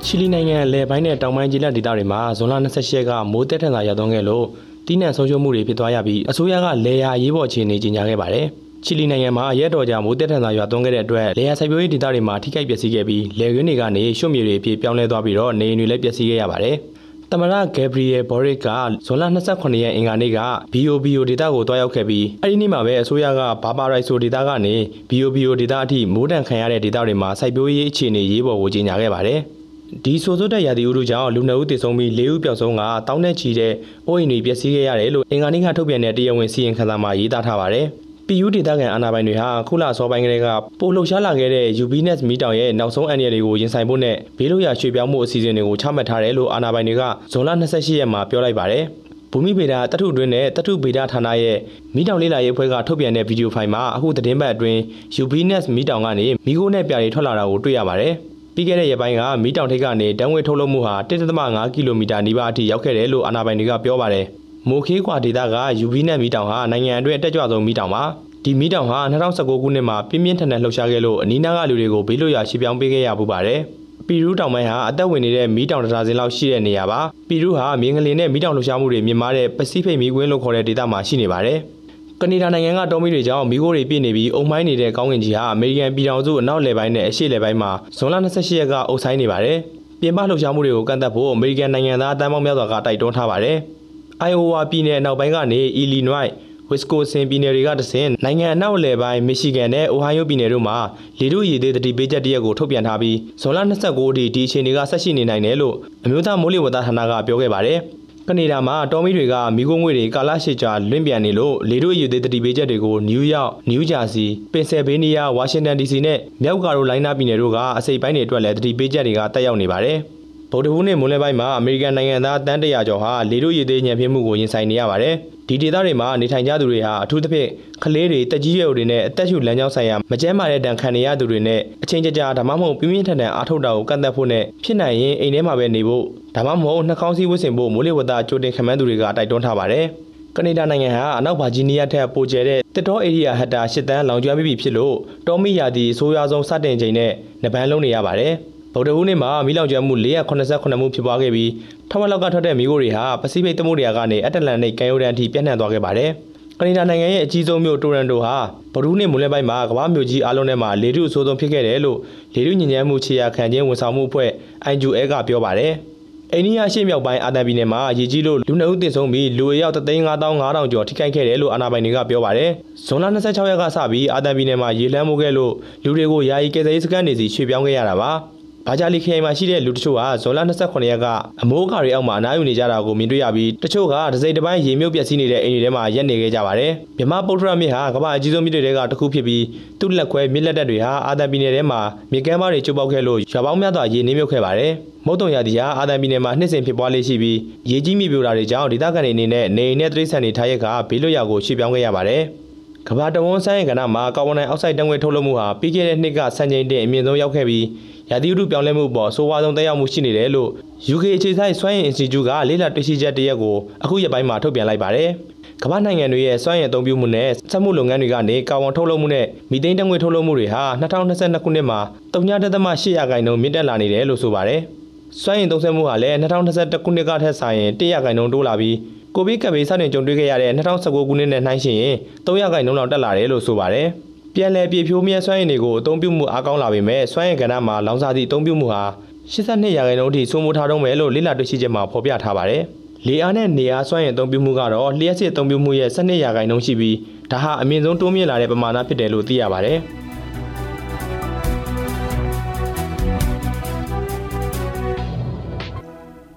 [0.03, 4.45] ချီလီနိုင်ငံလယ်ပိုင်းနဲ့တောင်ပိုင်းကြီးလက်ဒေသတွေမှာဇွန်လ28ရက်ကမိုးတက်ထန်သာရောက်သွန်းခဲ့လို့
[4.85, 8.47] တီးနှံဆုံးရှုံးမှုတွေဖြစ်သွားရပြီးအစိုးရကလေယာရေးပေါ်အခြေအနေကြီးညာခဲ့ပါတယ်။
[8.85, 16.75] ချီလီနိုင်ငံမှာရက်တော်ကြာမိုးတက်ထန်သာရွာသွန်းခဲ့တဲ့အတွက်လေယာစိုက်ပျိုးရေးဒေသတွေမှာထိခိုက်ပျက်စီးခဲ့ပြီးလယ်ကွင်းတွေကနေရွှတ်မြေတွေအဖြစ်ပြောင်းလဲသွားပြီးတော့နေအိမ်တွေလည်းပျက်စီးခဲ့ရပါတယ်။
[17.31, 18.67] သမရဂက်ဘရီယယ်ဘော်ရစ်က
[19.05, 20.39] ဇွန်လ28ရက်အင်္ဂါနေ့က
[20.73, 24.75] BOBO ဒေတာကိုတွားရောက်ခဲ့ပြီးအဲဒီနေ့မှာပဲအစိုးရကဘာပါရိုက်ဆိုဒေတာကနေ
[25.09, 29.39] BOBO ဒေတာအထိမိုးတံခံရတဲ့ဒေတာတွေမှာစိုက်ပျိုးရေးအခြေအနေရေးပေါ်ကိုကြီးညာခဲ့ပါတယ်။
[30.03, 33.73] ဒီဆိုဆိုတဲ့ရာသီဥတုကြောင့်လူနှုတ်တည်ဆုံးပြီး၄ဦးပျောက်ဆုံးကတောင်းနဲ့ချီတဲ့
[34.07, 37.87] အိုးအိမ်တွေပျက်စီးခဲ့ရတယ်လို့အင်္ဂါနေ့ကထုတ်ပြန်တဲ့တရားဝင်စီရင်ခံစာမှာရေးသားထားပါတယ်။
[38.29, 40.47] PU ဒေတာကန်အာဏာပိုင်တွေဟာခုလအစောပိုင်းကလေးက
[40.79, 48.83] ပိုလှုပ်ရှားလာခဲ့တဲ့ UBNet မီတောင်ရဲ့နောက်ဆုံးအန္တရာယ်တွေကိုရင်ဆိုင်ဖို့နဲ့ဘေးလို့ရရွှေ့ပြောင်းမှုအစီအစဉ်တွေကိုချမှတ်ထားတယ်လို့အာဏာပိုင်တွေကဇွန်လ28ရက်မှာပြောလိုက်ပါတယ်။
[49.31, 51.57] ဘူမိဗေဒတထုတွင်းနဲ့တထုဗေဒဌာနရဲ့
[51.95, 54.79] မိတောင်လေးလာရေးအဖွဲ့ကထုတ်ပြန်တဲ့ဗီဒီယိုဖိုင်မှာအခုသတင်းပတ်အတွင်း
[55.23, 58.13] UBNet မီတောင်ကနေမိခိုးနဲ့ပြာတွေထွက်လာတာကိုတွေ့ရပါတယ်။
[58.55, 60.95] ပြီးခဲ့တဲ့ရက်ပိုင်းကမီတောင်ထိပ်ကနေတန်းဝဲထုတ်လုပ်မှုဟာ
[61.39, 64.27] 1.5ကီလိုမီတာနီးပါးအထိရောက်ခဲ့တယ်လို့အာဏာပိုင်တွေကပြောပါတယ်။
[64.67, 68.03] မိုခေးကွာဒေတာက UBNet မီတောင်ဟာနိုင်ငံအတွင်းအတက်ကြွဆုံးမီတောင်ပါ။
[68.43, 73.59] ဒီမီတောင်ဟာ2019ခုနှစ်မှာပြင်းပြင်းထန်ထန်လှုပ်ရှားခဲ့လို့အနီးနားကလူတွေကိုဘေးလွတ်ရာရှေ့ပြောင်းပေးခဲ့ရပူပါတယ်။
[74.07, 81.57] ပီရူးတောင်ပိုင်းဟာအသက်ဝင်နေတဲ့မီးတောင်တစ်ဒါဇင်လောက်ရှိတဲ့နေရာပါ။ပီရူးဟာမြင်းကလေးနဲ့မီးတောင်လှုပ်ရှားမှုတွေမြင့်မားတဲ့ပစိဖိတ်မီးကွင်းလို့ခေါ်တဲ့ဒေသမှာရှိနေပါတယ်။
[82.21, 89.57] ကနေဒါနိုင်ငံကတောမီတွေကြောင့်မီးခိုးတွေပြည့်နေပြီးအုံမိုင်းနေတဲ့ကောင်းကင်ကြီးဟာအမေရိကန်ပြည်ထောင်စုအနောက်လယ်ပိုင်းနဲ့အရှေ့လယ်ပိုင်းမှာဇွန်လ28ရက်ကအုပ်ဆိုင်နေပါတယ်။
[90.01, 93.57] ပြင်ပလှုပ်ရှားမှုတွေကိုကန့်သက်ဖို့အမေရိကန်နိုင်ငံသားတန်းပေါင်းများစွာကတိုက်တွန်းထားပါတယ်။
[94.27, 96.29] Iowa ပြည်နယ်အနောက်ပိုင်းကနေ Illinois
[96.69, 100.77] ဝစ်စကိုဆင်ပြည်နယ်တွေကတဆင့်နိုင်ငံအနောက်အလယ်ပိုင်းမီရှီဂန်နဲ့အိုဟိုင်းယိုပြည်နယ်တို့မှာ
[101.19, 107.79] လေထုရည်သေးတတိပေးချက်တရက်ကိုထုတ်ပြန်ထားပြီးဇွန်လ29အထိဒီအခြေအနေကဆက်ရှိနေနိုင်တယ်လို့အမျိုးသားမိုးလေဝသဌာနကပြောခဲ့ပါတယ်။
[108.27, 119.99] ကနေဒါမှာတော်မီတွေကမိခိုးငွေတွေကာလရှည်ကြာလွင့်ပြန်နေလို့လေထုရည်သေးတတိပေးချက်တွေကိုနယူးယောက်၊နယူးဂျာစီ၊ပင်ဆယ်ဗေးနီးယား၊ဝါရှင်တန် DC နဲ့မြောက်ကာရိုလိုင်းနာပြည်နယ်တို့ကအစိပ်ပိုင်းတွေအတွက်လည်းတတိပေးချက်တွေကတက်ရောက်နေပါတယ်။
[120.51, 125.13] ဗုဒ္ဓဟူးနေ့မွန်းလယ်ပိုင်းမှာအမေရိကန်နိုင်ငံသားတန်းတရာကျော်ဟာလေထုရည်သေးညံပြင်းမှုကိုရင်ဆိုင်နေရပါတယ်။
[125.47, 127.49] ဒီဒေသတွေမှာနေထိုင်ကြသူတွေဟာအထူးသဖြင့်
[127.83, 136.03] ကလေးတွေတက်ကြီးရွယ်တွေနဲ့အသက်ရှူလမ်းကြောင်းဆိုင်ရာမကျန်းမာတဲ့ဒဏ်ခံနေရသူတွေနဲ့အချိန်ကြာကြာဒါမှမဟုတ်ပြင်းပြင်းထန်ထန်အားထုတ်တာကိုကန့်သက်ဖို့နဲ့ဖြစ်နိုင်ရင်အိမ်ထဲမှာပဲနေဖို့
[136.35, 139.85] ဒါမှမဟုတ်နှာခေါင်းစည်းဝတ်ဆင်ဖို့မိုးလေဝသကြိုတင်ခန့်မှန်းသူတွေကတိုက်တွန်းထားပါတယ်။
[140.35, 144.95] ကနေဒါနိုင်ငံဟာအနောက်ဗာဂျီးနီးယားထက်ပိုကျယ်တဲ့တစ်တော်ဧရိယာဟက်တာ၈တန်းလောင်ကျွမ်းပြီးပြီဖြစ်လို့
[145.27, 147.11] တောမီယာဒီအဆိုးရွားဆုံးစတင်ချိန်နဲ့
[147.43, 148.33] နပန်းလုံးနေရပါတယ်။
[148.73, 151.51] ဗုဒ္ဓဟူးနေ့မှာမီးလောင်ကျွမ်းမှု489မှုဖြစ်ပွားခဲ့ပြီး
[151.89, 156.09] ထဝက်လောက်ကထွက်တဲ့မီးခိုးတွေဟာပစိဖိတ်သမုဒ္ဒရာကနေအတ္တလန္တိတ်ကမ်းရိုးတန်းအထိပြန့်နှံ့သွားခဲ့ပါတယ်။
[156.59, 158.35] ကနေဒါနိုင်ငံရဲ့အကြီးဆုံးမြို့တိုရန်တိုဟာ
[158.73, 161.97] ဗုဒ္ဓဟူးနေ့မွန်းလယ်ပိုင်းမှာကမ္ဘာမြို့ကြီးအလုံးထဲမှာလေထုအဆိုးဆုံးဖြစ်ခဲ့တယ်လို့
[162.35, 164.29] လေထုညဉ့်ဉန်းမှုခြေရာခံခြင်းဝန်ဆောင်မှုအဖွဲ့
[164.73, 165.73] IUL ကပြောပါတယ်။
[166.33, 172.49] အိန္ဒိယရှေ့မြောက်ပိုင်းအာသံပြည်နယ်မှာရေကြီးလို့လူနှုတ်တင်ဆုံးပြီးလူအယောက်35500ကျော်ထိခိုက်ခဲ့တယ်လို့အာဏာပိုင်တွေကပြောပါတယ်။
[172.85, 178.11] ဇွန်လ26ရက်ကစပြီးအာသံပြည်နယ်မှာရေလမ်းမိုးခဲ့လို့လူတွေကိုယာယီကယ်ဆယ်ရေးစခန်းတွေစီရွှေ့ပြောင်းခဲ့ရတာပါ။
[178.67, 181.05] ဘာဂျာလီခရိုင်မှာရှိတဲ့လူတချို့ဟာဇွန်လ28ရက်က
[181.43, 189.43] အမိုးအကာတွေအောက်မှာအနားယူနေကြတာကိုမြင်တွေ့ရပြီးတချို့ကဒစိမ့်တစ်ပိုင်းရေမြုပ်ပျက်စီးနေတဲ့အိမ်တွေထဲမှာရက်နေခဲ့ကြပါတယ်။မြမပုတ္တရမြစ်ဟာကမ္ဘာအကြီးဆုံးမြစ်တွေထဲကတစ်ခုဖြစ်ပြီး
[189.79, 194.71] သူ့လက်ခွဲမြစ်လက်တက်တွေဟာအာသံပြည်နယ်ထဲမှာမြစ်ကမ်းပါးတွေကျုပ်ပေါက်ခဲ့လို့ရွာပေါင်းများစွာရေနှင်းမြုပ်ခဲ့ပါတယ်။
[195.05, 197.37] မုတ်တုံရာသီဟာအာသံပြည်နယ်မှာနှစ်စဉ်ဖြစ်ပွားလေးရှိပြီး
[197.71, 202.23] ရေကြီးမြေပြိုတာတွေကြောင့်ဒေသခံတွေအနေနဲ့နေအိမ်နဲ့တိရစ္ဆာန်တွေထားရက်ကဘေးလွတ်ရာကိုရွှေ့ပြောင်းခဲ့ရပါတယ်။
[202.87, 207.65] ကမ္ဘာတဝန်းဆိုင်ကဏ္ဍမှာကာဗွန်ဒိုင်အောက်ဆိုက်တံငွေထုတ်လွှတ်မှုဟာပြီးခဲ့တဲ့နှစ်ကစံချိန်တင်အမြင့်ဆုံးရောက်ခဲ့ပြီး
[208.11, 210.49] ရာသီဥတုပြောင်းလဲမှုပေါ်ဆိုးဝါးဆုံးသက်ရောက်မှုရှိနေတယ်လို့
[210.95, 215.09] UK အခြေစိုက်စွမ်းအင် Institute ကလေ့လာတွေ့ရှိချက်တရက်ကိုအခုရက်ပိုင်းမှာထုတ်ပြန်လိုက်ပါတယ်။
[215.63, 221.79] ကမ္ဘာနိုင်ငံတွေရဲ့စွမ်းအင်အသုံးပြုမှုနဲ့စက်မှုလုပ်ငန်းတွေကနေကာဗွန်ထုတ်လုပ်မှုနဲ့မီသိန်းတငွေထုတ်လုပ်မှုတွေဟာ2022ခုနှစ်မှာ
[222.13, 224.61] 3.8ရာခိုင်နှုန်းမြင့်တက်လာနေတယ်လို့ဆိုပါတယ်။
[225.21, 228.75] စွမ်းရည်သုံးစွဲမှုဟာလည်း2021ခုနှစ်ကထက်ဆိုင်ရင်100ခိုင်နှုန်းတိုးလာပြီး
[229.15, 233.87] ကိုဗစ်ကပ်ဘေးစတင်ကြုံတွေ့ခဲ့ရတဲ့2019ခုနှစ်နဲ့နှိုင်းယှဉ်ရင်300ခိုင်နှုန်းလောက်တက်လာတယ်လို့ဆိုပါတယ်။
[234.35, 238.83] ပြန်လည်ပြေဖြိုးမြဲစွမ်းရည်တွေကိုအသုံးပြုမှုအားကောင်းလာပေမဲ့စွမ်းရည်ကဏ္ဍမှာလောင်စာသည့်အသုံးပြုမှုဟာ
[239.31, 242.61] 82ရာခိုင်နှုန်းအထိဆိုးမိုးထားတော့မယ်လို့လေ့လာတွေ့ရှိချက်မှာဖော်ပြထားပါတယ်။
[243.07, 246.95] လေအားနဲ့နေအားစွမ်းရည်အသုံးပြုမှုကတော့လျှက်စစ်အသုံးပြုမှုရဲ့12ရာခိုင်နှုန်းရှိပြီး
[247.31, 249.79] ဒါဟာအမြင့်ဆုံးတိုးမြင့်လာတဲ့ပမာဏဖြစ်တယ်လို့သိရပါတယ်။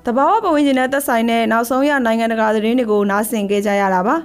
[0.07, 4.17] တဘာဝပတ်ဝန်းကျင်နဲ့သက်ဆိုင်တဲ့နောက်ဆုံးရနိုင်ငံတကာသတင်းတွေကိုနားဆင်ကြကြရတာပါ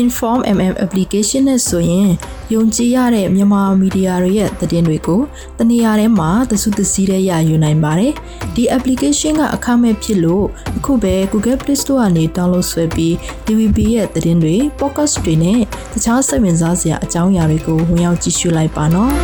[0.00, 2.10] Inform MM application နဲ့ဆိုရင်
[2.54, 5.20] ယုံကြည်ရတဲ့မြန်မာမီဒီယာတွေရဲ့သတင်းတွေကို
[5.58, 8.12] တနေရာထဲမှာသစုသစည်းတဲ့ရယူနိုင်ပါတယ်။
[8.54, 10.46] ဒီ application ကအခမဲ့ဖြစ်လို့
[10.76, 13.12] အခုပဲ Google Play Store ကနေ download ဆွဲပြီး
[13.44, 15.60] TVB ရဲ့သတင်းတွေ podcast တွေနဲ့
[15.92, 19.14] တခြားစိတ်ဝင်စားစရာအကြောင်းအရာတွေကိုဝင်ရောက်ကြည့်ရှုလိုက်ပါနော်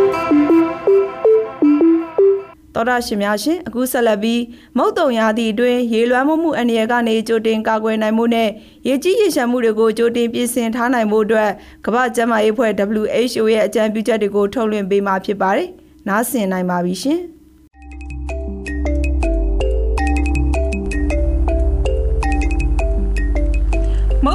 [2.78, 4.42] တော်တာရှင်များရှင်အခုဆက်လက်ပြီး
[4.78, 8.50] မုတ်တုံရာသီအတွင်းရေလွှမ်းမှုမှုအန္တရာယ်ကနေကြိုတင်ကာကွယ်နိုင်မှုနဲ့
[8.88, 11.50] ရေကြီးရေရှမ်းမှုတွေကိုကြိုတင်ပြင်ဆင်ထားနိုင်မှုအတွက်
[11.86, 12.72] ကမ္ဘာ့ကျန်းမာရေးအဖွဲ့
[13.06, 15.70] WHO ရဲ့အကြံပြုချက်တွေကိုထုတ်လွှင့်ပေးမှာဖြစ်ပါတယ်။
[16.08, 17.22] နားဆင်နိုင်ပါပြီရှင်။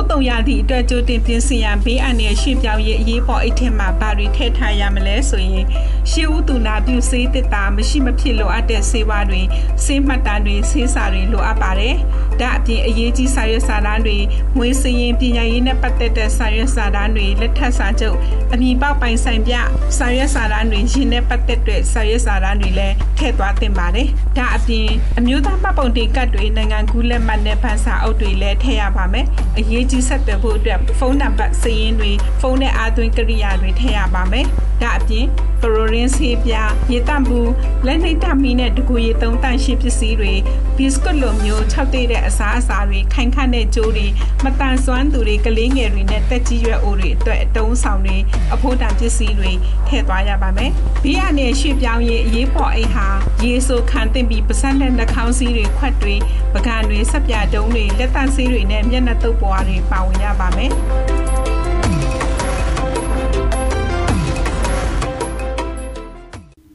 [0.02, 5.64] မုတ်တုံရသည့်အတွက်ကြိုတင်ပြင်ဆင်ရန်ဘေးအန္တရာယ်ရှင်းပြောင်းရေးအရေးပေါ်အိတ်ထက်မှာဘာတွေထည့်ထားရမလဲဆိုရင်
[6.11, 9.42] ရှေးဦးသူနာပြုဆေးတစ်တာမရှိမဖြစ်လိုအပ်တဲ့ဆေးဝါးတွေ
[9.85, 11.94] ဆေးမှတ်တမ်းတွေဆေးစာတွေလိုအပ်ပါတယ်။
[12.40, 14.18] ဒါအပြင်အရေးကြီးစာရွက်စာတမ်းတွေ
[14.56, 18.16] ငွေစရင်ပညာရေးနဲ့ပတ်သက်တဲ့စာရွက်စာတမ်းတွေလက်ထပ်စာချုပ်
[18.52, 19.54] အမည်ပေါက်ပိုင်ဆိုင်ပြ
[19.99, 29.26] စာရွက်စာတမ်းတွေရင်းနဲ့ပတ်သက်တဲ့စာရွက်စာတမ်းတွေလည်းထည့်သွားသင့်ပါတယ်။ဒါအပြင်အမျိုးသားမှတ်ပုံတင်ကတ်တွေနိုင်ငံကူးလက်မှတ်နဲ့ဖန်စာအုပ်တွေလည်းထည့်ရပါမယ်။
[29.59, 34.47] အရေးကြီးဆက်သွယ်ဖို့အတွက်ဖုန်းနံပါတ်စာရင်းတွေဖုန်းနဲ့အားသွင်းကိရိယာတွေထည့်ရပါမယ်။
[34.83, 35.27] ဒါအပြင်
[35.63, 37.51] ကရိုရင်းဆေးပြားရေတန့်ဘူး
[37.87, 40.33] လက်နှိပ်တမီနဲ့တကူရီသုံးတန့်ရှင်းပစ္စည်းတွေ
[40.76, 44.07] ဘီစကွတ်လိုမျိုးခြောက်သေးတဲ့အစားအစာတွေခိုင်ခန့်တဲ့ကြိုးတွေ
[44.45, 48.17] မတန်ဆွမ်းသူတွေကလေးငယ်တွေနဲ့တက်ကြီးရွယ်အိုတွေအတွက်အတုံးဆောင်တွေ
[48.55, 49.50] အဖို့တန်ပစ္စည်းတွေ
[49.87, 50.71] ထည့်သွားရပါမယ်။
[51.05, 53.07] ဘေးအနေရွှေ့ပြောင်းရေးအရေးပေါ်အိတ်ဟာ
[53.45, 56.15] ရေဆိုခံတင်ပြီးပစက်နဲ့နှာခေါင်းစည်းတွေခွက်တွေ
[56.55, 60.71] ပကံတွေဆက်ပြတုံးတွေလက်တန့်ဆေးတွေနဲ့မျက်နှာတုပ်ပွားတွေပါဝင်ရပါမယ်။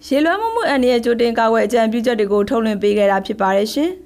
[0.08, 3.92] ရေလွှမ်းမှုမှုအန္တရာယ်ကြိုတင်ကာကွယ်အကြံပြုချက်တွေကိုထုတ်လွှင့်ပေးခဲ့တာဖြစ်ပါတယ်ရှင်။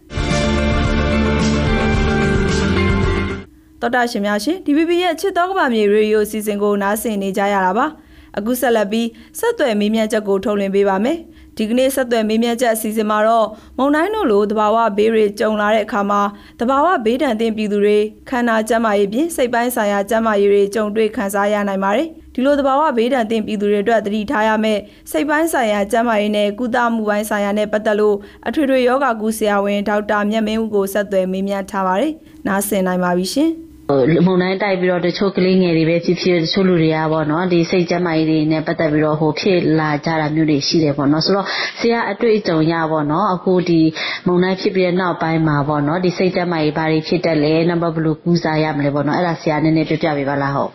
[3.81, 7.85] တော်တာရှင်များရှင် DVB ရဲ့ချစ်တော်ကဘာမြေရေဒီယိုစီစဉ်ကိုနားဆင်နေကြရတာပါ။
[8.37, 9.07] အခုဆက်လက်ပြီး
[9.39, 11.17] ဆက်သွယ်မေးမြန်းချက်ကိုထုတ်လွှင့်ပေးပါမယ်။
[11.57, 16.21] ဒီကနေ့ဆက်သွယ်မေးမြန်းချက်အစီအစဉ်မှာတော့မုံတိုင်းတို့လိုတဘာဝဘေးတွေကြုံလာတဲ့အခါမှာ
[16.59, 17.97] တဘာဝဘေးဒဏ်သင့်ပြည်သူတွေ
[18.29, 24.79] ခန္ဓာကျန်းမာရေးပြင်စိတ်ပိုင်းဆိုင်ရာကျန်းမာရေးတွေကြုံတွေ့ခံစားရနိုင်ပါတယ်။ဒီလိုတဘာဝဘေးဒဏ်သင့်ပြည်သူတွေအတွက်သတိထားရမယ့်
[25.11, 32.13] စိတ်ပိုင်းဆိုင်ရာကျန်းမာရေးနဲ့ကုသမှုပိုင်းဆိုင်ရာနဲ့ပတ်သက်လို့အထွေထွေယောဂကုဆရာဝန်ဒေါက်တာမြတ်မင်းဦးကိုဆက်သွယ်မေးမြန်းထားပါတယ်။
[32.47, 33.51] နားဆင်နိုင်ပါပြီရှင်။
[33.91, 41.47] ဟိုမုံတိုင်းတိုက်ပြီးတော့တချို့ကလေးငယ်တွေပဲဖြစ်ဖြစ်တချို့လူတွေကပေါ့နော်ဒီစိတ်ကျန်းမာရေးတွေနဲ့ပတ်သက်ပြီးတော့ဟိုဖြစ်လာကြတာမျိုးတွေရှိတယ်ပေါ့နော်ဆိုတော့
[41.79, 43.81] ဆရာအတွေ့အကြုံရပေါ့နော်အခုဒီ
[44.27, 50.71] မုံတိုင်းဖြစ်ပြီးတဲ့နောက်ပိုင်းမှာပေါ့နော်ဒီစိတ်ကျန်းမာရေးဘာတွေဖြစ်တက်လဲနံပါတ်ဘယ်လိုကူးစားရမလဲပေါ့နော်အဲ့ဒါဆရာနည်းနည်းပြပြပေးပါလားဟုတ်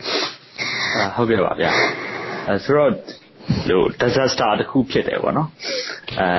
[1.17, 1.71] ဟုတ်ကဲ့ပါဗျာ
[2.49, 2.91] အဲဆိုတော့
[3.69, 5.49] ဟို disaster တစ်ခုဖြစ်တယ်ပေါ့နော်
[6.21, 6.31] အဲ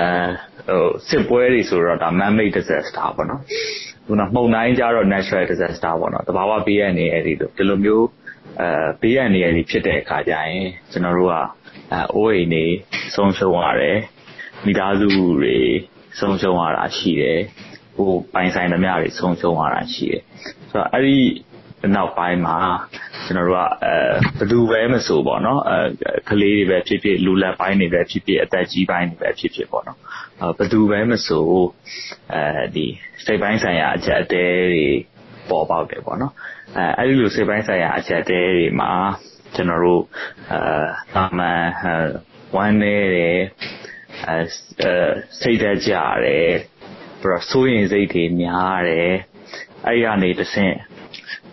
[0.70, 3.42] ဟိုစစ်ပွဲတွေဆိုတော့ဒါ man made disaster ပေါ့နော်
[4.08, 7.34] ခုနမှုန်တိုင်းကြတော့ natural disaster ပေါ့နော်တဘာဝဘေးရန်နေရည်ဒီ
[7.70, 8.06] လိုမျိုး
[8.62, 8.70] အဲ
[9.02, 11.36] ဘေးရန်နေရည်ဖြစ်တဲ့အခါကျရင်ကျွန်တော်တို့က
[11.92, 12.66] အဲအိုးအိမ်နေ
[13.16, 13.98] ဆုံးရှုံးရတယ်
[14.66, 15.08] မိသားစု
[15.40, 15.58] တွေ
[16.20, 17.40] ဆုံးရှုံးရတာရှိတယ်
[17.96, 20.22] ဟိုပိုင်ဆိုင်သမျှတွေဆုံးရှုံးရတာရှိတယ်
[20.72, 21.18] ဆိုတော့အဲ့ဒီ
[21.96, 22.58] နောက်ပိုင်းမှာ
[23.26, 23.94] ကျွန်တော်တို့ကအဲ
[24.38, 25.78] ဘယ်သူပဲမဆိုပေါ့နော်အဲ
[26.30, 29.98] ကလေးတွေပဲဖြစ်ဖြစ်လူလက်ပိုင်းတွေပဲဖြစ်ဖြစ်အသက်ကြီးပိုင်းတွေပဲဖြစ်ဖြစ်ပေါ့နော်
[30.58, 31.48] ဘယ်သူပဲမဆို
[32.34, 32.86] အဲဒီ
[33.26, 34.86] စိတ်ပိုင်းဆိုင်ရာအချက်အသေးတွေ
[35.50, 36.34] ပေါ်ပေါက်တယ်ပေါ့နော်
[36.78, 38.92] အဲအဲ့ဒီလိုစိတ်ပိုင်းဆိုင်ရာအချက်အသေးတွေမှာ
[39.56, 40.04] ကျွန်တော်တို့
[40.52, 40.62] အဲ
[41.14, 41.64] သာမန်
[42.56, 43.40] ဝမ်းနေတယ်
[44.28, 44.38] အဲ
[45.42, 45.94] စိတ်သက်ကြ
[46.26, 46.52] တယ်
[47.22, 49.14] ပြီးတော့စိုးရင်စိတ်တွေများတယ်
[49.86, 50.76] အဲ့ဒီကနေတဆင့်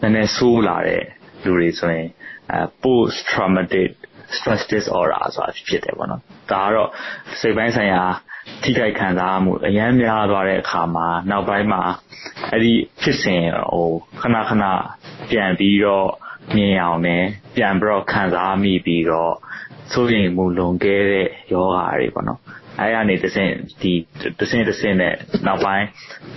[0.04, 1.02] နည်းနည်းဆိုးလာတဲ့
[1.44, 2.08] လူတွေဆိုရင်
[2.52, 3.90] အဲ post traumatic
[4.36, 6.90] stress disorder ဆိုတာဖြစ်တယ်ပေါ့နော်ဒါကတော့
[7.40, 8.02] စိတ်ပိုင်းဆိုင်ရာ
[8.62, 11.82] ထိခိုက်ခံစားမှုအရန်များသွားတဲ့အခါမှာနောက်ပိုင်းမှာ
[12.50, 13.88] အဲ့ဒီဖြစ်စဉ်ဟို
[14.20, 14.64] ခဏခဏ
[15.30, 16.08] ပြန်ပြီးတော့
[16.56, 17.24] မြင်အောင်နဲ့
[17.56, 19.34] ပြန်ပြီးတော့ခံစားမိပြီးတော့
[19.92, 22.40] စိုးရိမ်မှုလွန်ကဲတဲ့ယောဂါတွေပေါ့နော်
[22.80, 23.92] အဲကနေတဆင့်ဒီ
[24.40, 25.14] တဆင့်တဆင့်နဲ့
[25.46, 25.86] နောက်ပိုင်း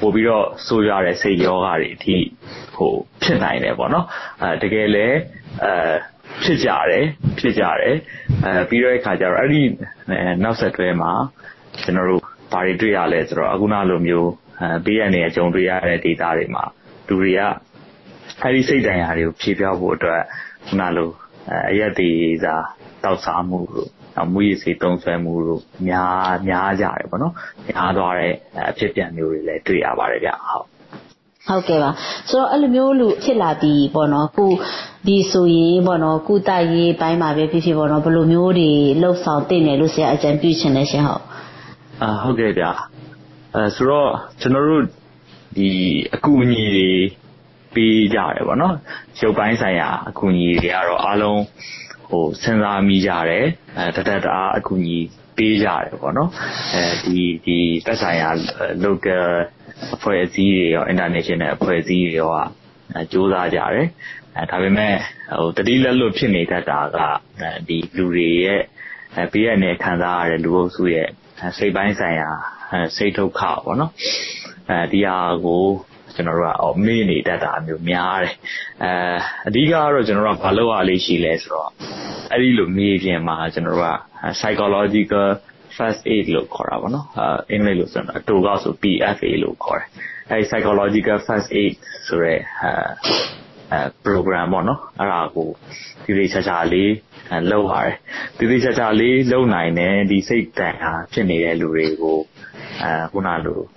[0.02, 2.15] ပို့ပြီးတော့ဆိုးရတဲ့စိတ်ယောဂါတွေအထိ
[2.76, 2.91] ဟို
[3.23, 4.06] ဖြစ်နိုင်တယ်ပေါ့နော်
[4.41, 5.08] အဲတကယ်လဲ
[5.63, 5.73] အဲ
[6.43, 7.06] ဖြစ်ကြတယ်
[7.39, 7.95] ဖြစ်ကြတယ်
[8.45, 9.62] အဲပြီးတော့အခါကျတော့အဲ့ဒီ
[10.43, 11.12] နောက်ဆက်တွဲမှာ
[11.84, 12.21] ကျွန်တော်တို့
[12.54, 14.30] ဘာတွေတွေ့ရလဲဆိုတော့အခုနလိုမျိုး
[14.62, 16.63] အဲပေးရနေကြုံတွေ့ရတဲ့ data တွေမှာ
[17.08, 17.41] လူတွေက
[18.41, 20.21] အဲ့ဒီစိတ်တိုင်းရာတွေကိုဖြေပြောက်ဖို့အတွက်
[20.67, 21.10] ခုနလို
[21.71, 22.12] အရက်တွေ
[22.43, 22.56] စာ
[23.04, 23.89] တောက်စားမှုတို့
[24.32, 27.34] မူရည်စေတုံးဆွဲမှုတို့များများကြတယ်ပေါ့နော်
[27.69, 28.34] များသွားတဲ့
[28.69, 30.65] အဖြစ်ပြန်မျိုးတွေလည်းတွေ့ရပါတယ်ဗျဟုတ်
[31.47, 31.89] ဟုတ်ကဲ့ပါ
[32.30, 34.45] ဆိုတော့အဲ့လိုမျိုးလူဖြစ်လာပြီးပေါ့နော်ခု
[35.08, 41.23] ဒီဆိုရင်ပေါ့နော်ကုသရေးပိုင်းမှာပဲဖြစ်ဖြစ်ပေါ့နော်ဘယ်လိုမျိုးတွေလှုပ်ဆောင်တင်တယ်လို့ဆရာအကြံပြုချင်လဲရှင်ဟုတ်
[42.01, 42.63] အာဟုတ်ကဲ့ဗျ
[43.56, 44.84] အဲဆိုတော့ကျွန်တော်တို့
[45.58, 45.69] ဒီ
[46.15, 46.89] အကူအညီတွေ
[47.73, 48.75] ပေးကြတယ်ပေါ့နော်
[49.19, 51.39] ရုပ်ပိုင်းဆိုင်ရာအကူအညီတွေကတော့အားလုံး
[52.10, 53.46] ဟိုစဉ်းစားမိကြတယ်
[53.78, 55.00] အဲတတတအားအကူအညီ
[55.38, 56.30] ပေးကြတယ်ပေါ့နော်
[56.74, 58.30] အဲဒီဒီသက်ဆိုင်ရာ
[58.86, 59.26] local
[59.96, 62.34] အဖွဲ့အစည်းတွေရော international အဖွဲ့အစည်းတွေရော
[63.12, 63.88] စူးစမ်းကြတယ်
[64.38, 64.93] အဲဒါပေမဲ့
[65.39, 67.00] ဟိုတတိလက်လွတ်ဖြစ်နေတတ်တာက
[67.67, 68.62] ဒီလူတွေရဲ့
[69.32, 71.08] ပေးရတဲ့ခံစားရတဲ့လူအုပ်စုရဲ့
[71.58, 72.30] စိတ်ပိုင်းဆိုင်ရာ
[72.96, 73.91] စိတ်ဒုက္ခပေါ့နော်
[74.70, 75.65] အဲဒီဟာကို
[76.17, 78.34] ကျွန်တော်တို့ကမေ့နေတတ်တာမျိုးများတယ်
[78.84, 78.91] အဲ
[79.47, 81.69] အဓိကကတော့ကျွန်တော်တို့ကဘာလုပ်ရလေးရှိလဲဆိုတော့
[82.32, 83.91] အဲ့ဒီလိုမေးပြင်မှာကျွန်တော်တို့က
[84.39, 85.27] psychological
[85.77, 87.06] first aid လို့ခေါ်တာပေါ့နော်
[87.51, 89.89] အင်္ဂလိပ်လိုဆိုတော့အတူကောက်ဆို PFA လို့ခေါ်တယ်
[90.30, 91.73] အဲဒီ psychological first aid
[92.08, 95.49] ဆိုရဲအဲ program ပေါ့နော်အဲ့ဒါကို
[96.06, 96.91] ဒီလေးချာချာလေး
[97.51, 97.95] လုပ်ရတယ်
[98.38, 102.19] ဒီလေးချာချာလေးလုပ်နိုင်တယ်ဒီစိတ်တန်ဟာဖြစ်နေတဲ့လူတွေကို
[102.84, 103.77] အဲခုနလိုအ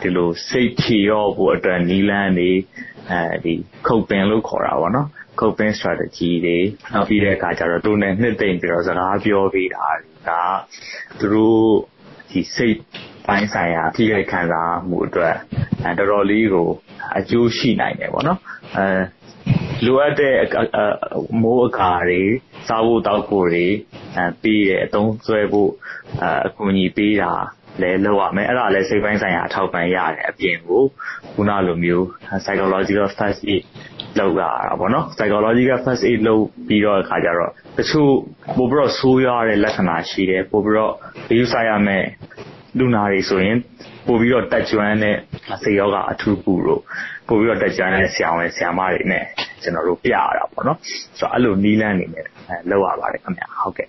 [0.00, 2.50] ဒီလိုစိတ်ဖြေရောဖို့အတွက်နီလန်းနေ
[3.10, 3.54] အဲဒီ
[3.86, 5.08] ခုတ်ပင်လို့ခေါ်တာပေါ့နော်
[5.40, 6.58] coping strategy တွေ
[6.92, 9.88] နောက်ပြီးတဲ့အခါကျတော့သူနဲ့နှစ်သိမ့်ပြီးတော့စကားပြောပေးတာ
[10.28, 10.30] က
[11.18, 11.66] သူတို့
[12.30, 12.78] ဒီစိတ်
[13.26, 15.36] ပိုင်းဆိုင်ရာထိခိုက်ခံစားမှုအတွက်
[15.98, 16.68] တော်တော်လေးကို
[17.18, 18.38] အကျိုးရှိနိုင်တယ်ပေါ့နော်
[18.76, 18.86] အဲ
[19.84, 20.36] လိုအပ်တဲ့
[21.42, 22.22] မိုးအကာတွေ
[22.68, 23.66] စားဖို့တောက်ဖို့တွေ
[24.16, 25.70] အဲပြီးတဲ့အသုံးဆွဲဖို့
[26.46, 27.32] အကူအညီပေးတာ
[27.82, 30.82] လည်းလုပ်ရမယ်အဲ့ဒါလည်းစိတ်ပိုင်းဆိုင်ရာအထောက်ပံ့ရတယ်အပြင်ကို
[31.32, 32.04] ခုနလိုမျိုး
[32.44, 33.62] psychological first aid
[34.18, 38.10] လုပ်ရတာပေါ့နော် psychological first aid လုပ်ပြီးတော့အခါကျတော့တချို့
[38.56, 40.92] ပိုပြီးတော့ဆိုးရွားတဲ့လက္ခဏာရှိတယ်ပိုပြီးတော့
[41.30, 42.04] view ဆိုင်ရမယ်
[42.78, 43.58] လူနာတွေဆိုရင်
[44.06, 45.16] ပိုပြီးတော့တက်ကြွတဲ့
[45.62, 46.80] စေယောဂအထူးကူတို့
[47.28, 49.24] ပိုပြီးတော့တက်ကြွတဲ့ဆရာဝန်ဆရာမတွေနဲ့
[49.62, 50.78] ကျွန်တော်တို့ပြရတာပေါ့နော်
[51.18, 52.24] ဆိုတော့အဲ့လိုနီးလန်းနေနဲ့
[52.70, 53.88] လောက်ရပါတယ်ခင်ဗျာဟုတ်ကဲ့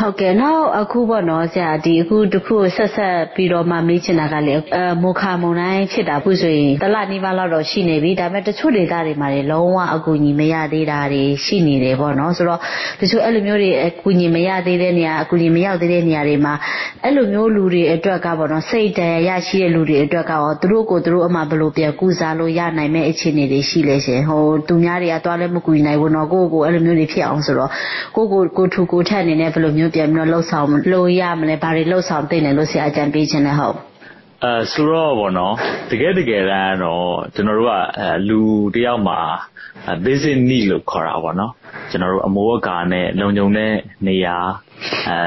[0.00, 12.60] ဟုတ်ကဲ့နောက်အခုပေါ့နော်ဆရာဒီအခုတခုဆက်ဆက်ပြီးတော့မှမေးချင်တာကလေအဲမိုခါမုံတိုင်းဖြစ်တာခုဆိုရင်တလနီးပါးလောက်တော့ရှိနေပြီဒါပေမဲ့တချို့ဒေသတွေမှာလည်းလုံးဝအကူအညီမရသေးတာတွေရှိနေတယ်ပေါ့နော်ဆိုတော့
[13.00, 16.54] တချို့အဲ့လိုမျိုးတွေအကူအညီမရသေးတဲ့နေရာအကူအညီမရောက်သေးတဲ့နေရာတွေမှာ
[17.04, 27.70] အဲ့လိုမျိုးလူတွေအတွက်ကပေါ့နော်စိတ်တရရရှိတဲ့လူတွေအတွက်ကရောသူတို့ကိုသူတို့အမှဘယ်လိုပြန်ကူစားလို့ရနိုင်မဲ့အခြေအနေတွေရှိလဲရှင်ဟိုသူများတွေကသွားလဲမကူညီနိုင်ဘူးနော်ကိုကိုအဲ့လိုမျိုးတွေဖြစ်အောင်ဆိုတော့
[28.16, 33.76] ကိုကိုကိုထူကိုထက်အနေနဲ့ဘယ်လိုမျိုးပြန်ပြီးတော့လှုပ်ဆောင်လို့ရမလဲဘာတွေလှုပ်ဆောင်သင့်တယ်လို့ဆရာအကြံပေးခြင်းလဲဟုတ်
[34.44, 35.54] အဲဆိုတော့ဗောနော်
[35.90, 37.72] တကယ်တကယ်တမ်းတော့ကျွန်တော်တို့က
[38.28, 38.40] လူ
[38.74, 39.20] တယောက်မှာ
[40.04, 41.52] basic need လို့ခေါ်တာဗောနော်
[41.90, 43.72] ကျွန်တော်တို့အမိုးအကာနဲ့လုံခြုံတဲ့
[44.06, 44.36] နေရာ
[45.08, 45.20] အဲ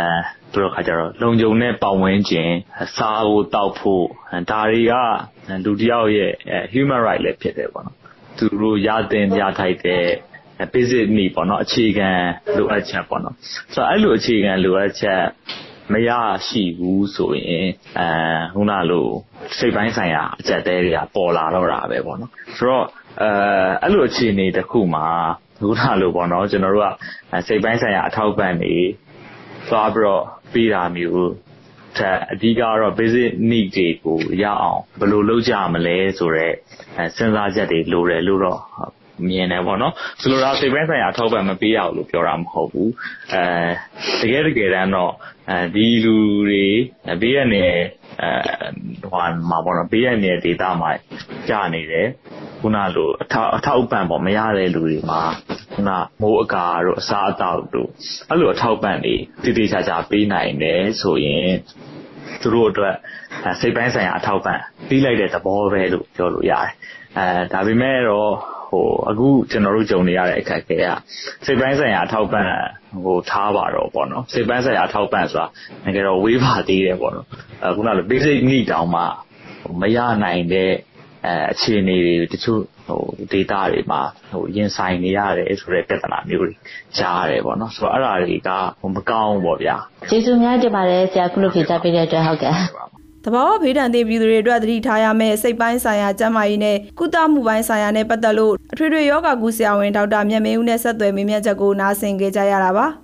[0.52, 2.52] ပြီးတော့ခါကျတော့လုံခြုံတဲ့ပတ်ဝန်းကျင်
[2.96, 4.06] စားဖို့တောက်ဖို့
[4.50, 4.94] ဒါတွေက
[5.66, 6.32] လူတယောက်ရဲ့
[6.74, 7.96] human right လည်းဖြစ်တယ်ဗောနော်
[8.38, 10.04] သူတို့ရတဲ့ရထိုက်တဲ့
[10.74, 12.10] basic need ပေါ့နော်အခြေခံ
[12.58, 13.36] လိုအပ်ချက်ပေါ့နော်
[13.74, 15.22] ဆိုတော့အဲ့လိုအခြေခံလိုအပ်ချက်
[15.94, 16.10] မရ
[16.48, 17.68] ရှိဘူးဆိုရင်
[18.00, 18.08] အဲ
[18.54, 19.08] ခုနလို
[19.58, 22.86] စိတ်ပိုင်းဆိုင်ရာအချက်တဲတွေကပေါ်လာတော့တာပဲပေါ့နော်ဆိုတော့
[23.22, 23.30] အဲ
[23.84, 25.06] အဲ့လိုအခြေအနေတစ်ခုမှာ
[25.62, 28.74] ခုနလိုပေါ့နော်ကျွန်တော်တို့ကစိတ်ပိုင်းဆိုင်ရာအထောက်ပံ့နေ
[29.70, 30.24] သွားပြီးတော့
[30.54, 31.30] ပေးတာမျိုး
[31.98, 36.56] တက်အဓိကတော့ basic need တွေကိုရအောင်ဘယ်လိုလုပ်ကြမလဲဆိုတော့
[37.18, 38.60] စဉ်းစားချက်တွေလိုတယ်လို့တော့
[39.28, 42.92] မြင်တယ်ပေါ့နော်ဆိုလိုတာစိတ်ပိုင်းဆိုင်ရာအထောက်ပံ့မပေးရဘူးလို့ပြောတာမဟုတ်ဘူး
[43.34, 43.42] အဲ
[44.22, 45.14] တကယ်တကယ်တမ်းတော့
[45.50, 46.18] အဲဒီလူ
[46.50, 46.66] တွေ
[47.22, 47.66] ဘေးရနေ
[48.22, 48.30] အဲ
[49.12, 50.90] ဟိုမှာပေါ့နော်ဘေးရနေဒေတာမှာ
[51.50, 52.08] ကြာနေတယ်
[52.62, 55.22] ခုနလိုအထောက်အထောက်ပံ့ပေါ့မရတဲ့လူတွေမှာ
[55.74, 55.90] ခုန
[56.22, 57.90] မိုးအကာတို့အစားအသောက်တို့
[58.30, 61.52] အဲ့လိုအထောက်ပံ့တွေတည်တည်ချာချာပေးနိုင်တယ်ဆိုရင်
[62.42, 62.96] သူတို့အတွက်
[63.60, 66.72] စိတ်ပိုင်းဆိုင်ရာအထောက်ပံ့ပြီးလိုက်တဲ့သဘောပဲလို့ပြောလို့ရတယ်
[67.18, 68.32] အဲဒါပေမဲ့တော့
[68.74, 70.86] ဟိုအခုကျွန်တော်တို့ကြုံနေရတဲ့အခက်အခဲက
[71.46, 72.48] စိတ်ပိုင်းဆိုင်ရာအထောက်ပံ့
[73.06, 75.48] ဟိုထားပါတော့ပေါ့နော်စိတ်ပိုင်းဆိုင်ရာအထောက်ပံ့ဆိုတာ
[75.84, 77.28] ငယ်တော့ဝေးပါသေးတယ်ပေါ့နော်
[77.66, 79.02] အခုနလို basic need တောင်မှ
[79.82, 80.72] မရနိုင်တဲ့
[81.26, 86.52] အဲအခြေအနေတွေတချို့ဟို data တွေမှာဟိုရင်ဆိုင်နေရတယ်ဆိုတဲ့ပြဿနာမျိုးတွေ
[86.98, 88.50] ကြားရတယ်ပေါ့နော်ဆိုတော့အဲ့ဒါတွေက
[88.82, 89.76] ဟိုမကောင်းဘူးပေါ့ဗျာ
[90.10, 92.54] ကျေးဇူးများတင်ပါတယ်ဆရာခုလိုဖြေကြားပေးတဲ့အတွက်ဟုတ်ကဲ့
[93.26, 102.88] တဘာဝဘေးဒဏ်သင့်ပြည်သူတွေအတွက်သတိထားရမယ့်စိတ်ပိုင်းဆိုင်ရာကျန်းမာရေးနဲ့ကုသမှုပိုင်းဆိုင်ရာနဲ့ပတ်သက်လို့အထွေထွေယောဂကုဆရာဝန်ဒေါက်တာမြတ်မင်းဦးနဲ့ဆက်သွယ်မေးမြန်းချက်ကိုနားဆင်ကြကြရတာပါ။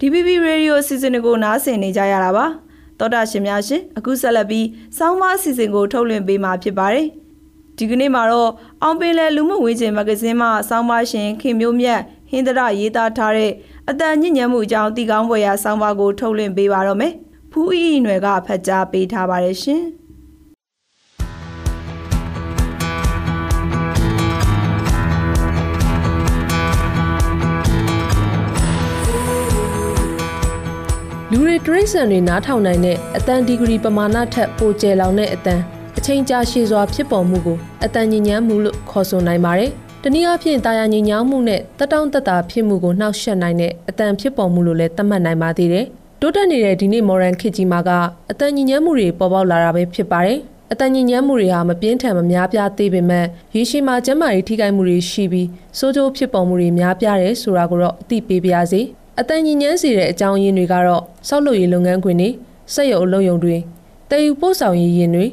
[0.00, 2.46] DBB Radio အစီအစဉ်ကိုနားဆင်နေကြရတာပါ
[2.98, 7.06] တောတာရှင်များရှင်အခုဆက်လက်ပြီးစောင်းမအစီအစဉ်ကိုထုတ်လွှင့်ပေးမှာဖြစ်ပါတယ်
[7.76, 8.50] ဒီကနေ့မှာတော့
[8.82, 13.52] အောင်ပင်လယ်လူမှုဝေးချင်မဂ္ဂဇင်းမှစောင်းမရှင်ခင်မျိုးမြတ် ဟင်းတရရေးသားထားတဲ့
[13.90, 17.12] အတန်ညဉ့်ညံမှုအကြောင်းတီကောင်းပွဲရာစောင်းပါကိုထုတ်လွှင့်ပေးပါတော့မယ်
[17.52, 19.84] ဖူးအီနွယ်ကဖတ်ကြားပေးထားပါတယ်ရှင်
[31.30, 35.60] လူတွေတရိษံတွေနားထောင်နိုင်တဲ့အတန်ဒီဂရီပမာဏထက်ပိုကျယ်လောင်တဲ့အတန်
[35.98, 39.72] အချိန်ကြာရှည်စွာဖြစ်ပေါ်မှုကိုအတန်ညဉ့်ညမ်းမှုလို့ခေါ်ဆိုနိုင်ပါတယ်။
[40.04, 45.86] တနည်းအားဖြင့်တာယာညဉ့်ညမ်းမှုနဲ့တက်တောင့်တက်တာဖြစ်မှုကိုနှောက်ယှက်နိုင်တဲ့အတန်ဖြစ်ပေါ်မှုလို့လည်းသတ်မှတ်နိုင်ပါသေးတယ်။
[46.20, 47.90] တိုးတက်နေတဲ့ဒီနေ့မော်ရန်ခေတ်ကြီးမှာက
[48.30, 50.38] အတန်ညဉ့်ညမ်းမှုတွေပေါ်ပေါက်လာတာပဲဖြစ်ပါတယ်။
[50.72, 58.80] အတန်ညဉ့်ညမ်းမှုတွေဟာမပြင်းထန်မများပြားသေးပေမဲ့ရေရှည်မှာကျန်းမာရေးထိခိုက်မှုတွေရှိပြီးစိုးကျိုးဖြစ်ပေါ်မှုတွေများပြားတယ်ဆိုတာကိုတော့အသိပေးပါရစေ။
[59.20, 62.30] အတန်ညဉ့်ညမ်းစေတဲ့အကြောင်းရင်းတွေကတော့စောက်လုပ်ရေးလုပ်ငန်းခွင်တွေ
[62.74, 63.56] စက်ရုံအလုပ်ရုံတွေ
[64.10, 65.26] တည်ယူပို့ဆောင်ရေးယာဉ်တွေ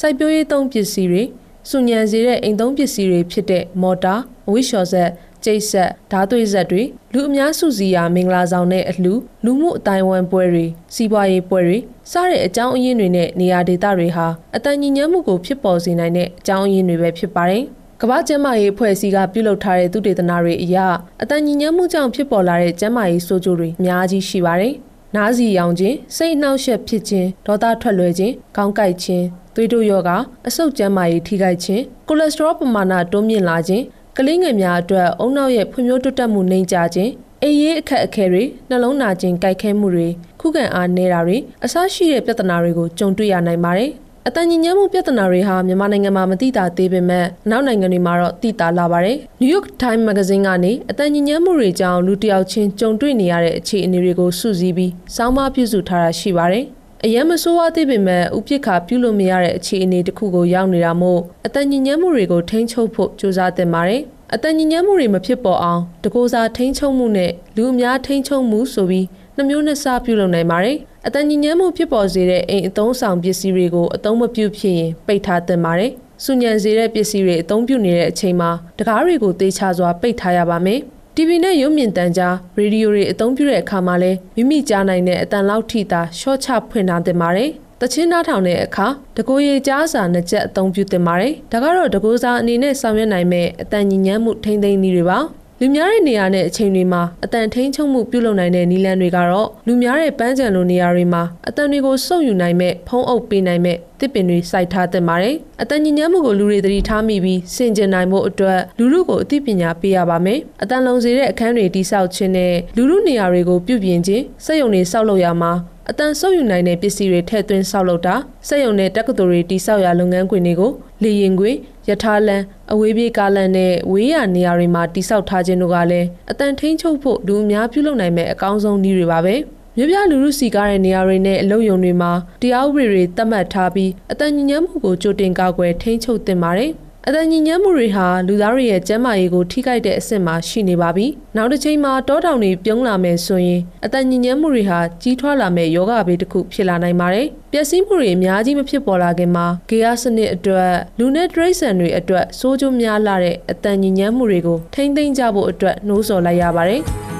[0.00, 1.22] စိုက်ပျိုးရေးသုံးပစ္စည်းတွေ
[1.70, 4.14] စုညံစေတဲ့အိမ်သုံးပစ္စည်းတွေဖြစ်တဲ့မော်တာ
[4.48, 5.10] အဝိရှော်ဆက်
[5.44, 9.08] ကျိတ်ဆက်ဓာတ်သွေးဆက်တွေလူအများစုစီရာမင်္ဂလာဆောင်တဲ့အလှ
[9.44, 11.78] လူမှုအတိုင်းဝမ်ပွဲတွေစီးပွားရေးပွဲတွေ
[12.12, 14.26] စတဲ့အကြောင်းအရင်းတွေနဲ့နေရာဒေသတွေဟာ
[14.56, 17.62] အတန်ညဉ့်ညမ်းမှုကိုဖြစ်ပေါ်စေနိုင်တဲ့အကြောင်းအရင်းတွေပဲဖြစ်ပါတယ်။
[18.00, 20.76] ကမ္ဘာ့ကျန်းမာရေးအဖွဲ့အစည်းကပြုလုပ်ထားတဲ့သုတေသနတွေအရ
[21.22, 24.74] အတန်ညဉ့်ညမ်းမှုကြောင့်ဖြစ်ပေါ်လာတဲ့ကျန်းမာရေးဆိုးကျိုးတွေအများကြီးရှိပါတယ်။
[25.16, 29.24] နားစီရောင်ခြင်း၊စိတ်နှောက်ယှက်ဖြစ်ခြင်း၊ဒေါသထွက်လွယ်ခြင်း၊ခေါင်းကိုက်ခြင်း၊
[29.60, 30.16] သွေးတိုးရောဂါ
[30.48, 33.82] အဆုတ်ကျန်းမာရေးထိခိုက်ခြင်း၊ကိုလက်စထရောပမာဏတိုးမြင့်လာခြင်း၊
[34.16, 37.10] ကလေးငယ်များအတွက်အုံနောက်ရဲ့ဖွံ့ဖြိုးတိုးတက်မှုနှိမ့်ကျခြင်း
[37.42, 40.08] အေးရေးအခက်အခဲတွေနှလုံးနာခြင်းကြိုက်ခဲမှုတွေ
[40.40, 43.90] ခုခံအားနည်းတာတွေအဆရှိတဲ့ပြဿနာတွေကိုကြုံတွေ့ရနိုင်ပါတယ်။
[44.26, 56.66] အတန်ညဉ့်ညမ်းမှုပြဿနာတွေဟာမြန်မာနိုင်ငံမှာမသိတာသေးပေမဲ့နောက်နိုင်ငံတွေမှာတော့သိတာလာပါတယ်။ New York Times Magazine ကနေအတန်ညဉ့်ညမ်းမှုတွေကြောင့်လူတစ်ယောက်ချင်းကြုံတွေ့နေရတဲ့အခြေအနေတွေကိုစုစည်းပြီးစောင်းမပြုစုထားတာရှိပါတယ်။
[57.04, 64.02] အရင်မဆိုးဝါးသေးပေမဲ့ဥပိ္ပခါပြုလို့မရတဲ့အခြေအနေတစ်ခုကိုရောက်နေတာမို့အတန်ညဉ့်ညမ်းမှုတွေကိုထိန်းချုပ်ဖို့ကြိုးစားသင့်ပါတယ်။
[64.34, 69.06] အတန်ညဉ့်ညမ်းမှုတွေမဖြစ်ပေါ်အောင်တကိုးစားထိန်းချုပ်မှုနဲ့လူအများထိန်းချုပ်မှုဆိုပြီး
[69.36, 75.92] နှမျိုးနဲ့စပြုလုပ်နိုင်ပါတယ်။အတန်ညဉ့်ညမ်းမှုဖြစ်ပေါ်စေတဲ့အိမ်အသုံးဆောင်ပစ္စည်းတွေကိုအသုံးမပြုဖြစ်ရင်ပိတ်ထားသင့်ပါတယ်။
[76.24, 80.80] စုညံစေတဲ့ပစ္စည်းတွေအသုံးပြုနေတဲ့အချိန်မှာတကားတွေကိုသေချာစွာပိတ်ထားရပါမယ်။
[81.20, 87.50] TV နဲ့ရုပ်မြင်သံကြားရေဒီယိုတွေအသုံးပြုတဲ့အခါမှာလည်းမိမိကြားနိုင်တဲ့အတန်လောက်ထိသာရှော့ချဖွင့်ထားသင့်ပါတယ်။
[87.80, 95.18] တချင်းနားထောင်တဲ့အခါတကိုရေကြားစာနှစ်ချက်အသုံးပြုသင့်ပါတယ်။ဒါကတော့တကိုးစာအနေနဲ့ဆောင်ရွက်နိုင်မဲ့အတန်ညဉ့်ညမ်းမှုထိမ့်သိမ်းနည်းတွေပါ။
[95.62, 115.52] လူများတဲ့နေရာနဲ့အချိန်တွေမှာအတန်ထိန်ချုံမှုပြုလုပ်နိုင်တဲ့နည်းလမ်းတွေကတော့လူများတဲ့ပန်းခြံလိုနေရာတွေမှာအတန်တွေကိုစုပ်ယူနိုင်မဲ့ဖုံးအုပ်ပေးနိုင်မဲ့တစ်ပင်တွေစိုက်ထားသင့်ပါတယ်။အတန်ညဉ့်ညမ်းမှုကိုလူတွေသတိထားမိပြီးဆင်ကျင်နိုင်မှုအတွက်လူလူကိုအသိပညာပေးရပါမယ်။အတန်လုံးစေတဲ့အခန်းတွေတိစောက်ခြင်းနဲ့လူလူနေရာတွေကိုပြုပြင်ခြင်းစက်ရုံတွေစောက်လုပ်ရမှာ
[115.90, 118.14] အတန်ဆုပ်ယူနိုင်တဲ့ပစ္စည်းတွေထည့်သွင်းဆောက်လုပ်တာ
[118.48, 120.72] စက်ရုံနဲ့တက္ကသိုလ်တွေတိစောက်ရာလုပ်ငန်းခွင်တွေကို
[121.02, 121.56] လေရင်ခွင်
[121.88, 129.34] ယထာလန်အဝေးပြေးကားလန်နဲ့ဝေးရနေရာတွေမှာတိစောက်ထားခြင်းတို့ကလည်းအတန်ထိန်ချုပ်ဖို့လူအများပြုလုပ်နိုင်မဲ့အကောင်းဆုံးနည်းတွေပါပဲ
[129.76, 136.72] မြပြလူလူစီကားတဲ့နေရာတွေနဲ့အလုပ်ရုံတွေမှာတရားဥပဒေတွေသတ်မှတ်ထားပြီးအတန်ညဉ့်ညမ်းမှုကိုကြိုတင်ကာကွယ်ထိန်းချုပ်သင့်ပါတယ်။
[137.10, 156.82] အသက်ညဉ့်ညမ်းမှုတွေဟာလူသားတွေရဲ့ကျန်းမာရေးကိုထိခိုက်တဲ့အဆင့်မှာရှိနေပါပြီ။နောက်တစ်ချိန်မှာတောတောင်တွေပြုံးလာမယ်ဆိုရင်အသက်ညဉ့်ညမ်းမှုတွေဟာကြီးထွားလာမဲ့ယောဂဘေးတစ်ခုဖြစ်လာနိုင်ပါတယ်။ပျက်စီးမှုတွေအများကြီးမဖြစ်ပေါ်လာခင်မှာဂေယစနစ်အတွက်လူနဲ့တရိษံတွေအတွက်စိုးကျိုးများလာတဲ့အသက်ညဉ့်ညမ်းမှုတွေကိုထိမ့်သိမ်းကြဖို့အတွက်နှိုးဆော်လိုက်ရပါတယ်။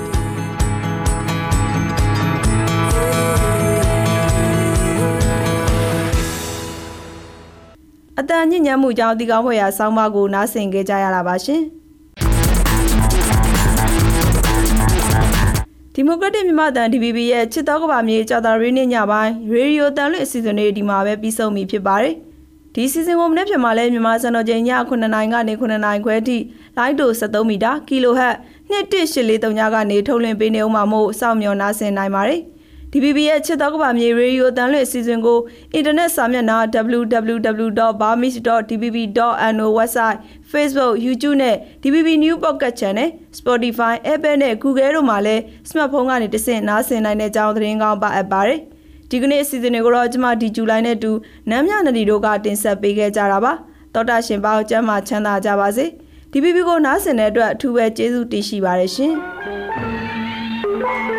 [8.21, 11.63] အတန်ညဉ့်ညံ့မှုကြောင့်ဒီကောင်းဖွဲ့ရာဆောင်းပါးကိုနားဆင်ကြကြရတာပါရှင်
[15.95, 22.15] ဒီမိုကရက်တစ်မြန်မာတန် DVB ရဲ့ချစ်တော်ကဘာမြေကြော်တာရီနေ့ညပိုင်းရေဒီယိုတန်လွင့်အစီအစဉ်လေးဒီမှာပဲပြီးဆုံးပြီဖြစ်ပါတယ်
[22.75, 26.37] ဒီစီစဉ်ကိုမနေ့ပြန်မှာလဲမြန်မာစံတော်ချိန်ည9နာရီကနေ9နာရီခွဲထိ
[26.77, 28.35] လိုင်းတို73မီတာကီလိုဟတ်
[28.71, 32.43] 2184ညကနေထုတ်လွှင့်ပေးနေဦးမှာမို့စောင့်မျှော်နားဆင်နိုင်ပါတယ်။
[32.93, 35.39] DBB ရဲ့ချစ်တော်ကဘာမြေရေဒီယိုတန်လွှင့်အစီအစဉ်ကို
[35.75, 36.59] အင်တာနက်စာမျက်နှာ
[36.97, 40.19] www.barmis.tv.no website
[40.53, 48.61] Facebook YouTube နဲ့ DBB New Pocket Channel Spotify Apple နဲ့ Google တို့မှာလည်း smartphone ကနေတဆင့်နားဆင်နိုင်တဲ့အကြောင်းသတင်းကောင်းပါအပ်ပါတယ်။
[49.11, 51.11] ဒီကနေ့အစီအစဉ်တွေကိုတော့ကျွန်မဒီဇူလိုင်နဲ့တူ
[51.51, 53.53] နမ်းမြနဒီတို့ကတင်ဆက်ပေးခဲ့ကြတာပါ။
[53.95, 55.85] တောတာရှင်ပေါင်းကျမ်းမာချမ်းသာကြပါစေ။
[56.33, 59.15] DBB ကိုနားဆင်တဲ့အတွက်အထူးပဲကျေးဇူးတင်ရှိပါတယ်ရှင်။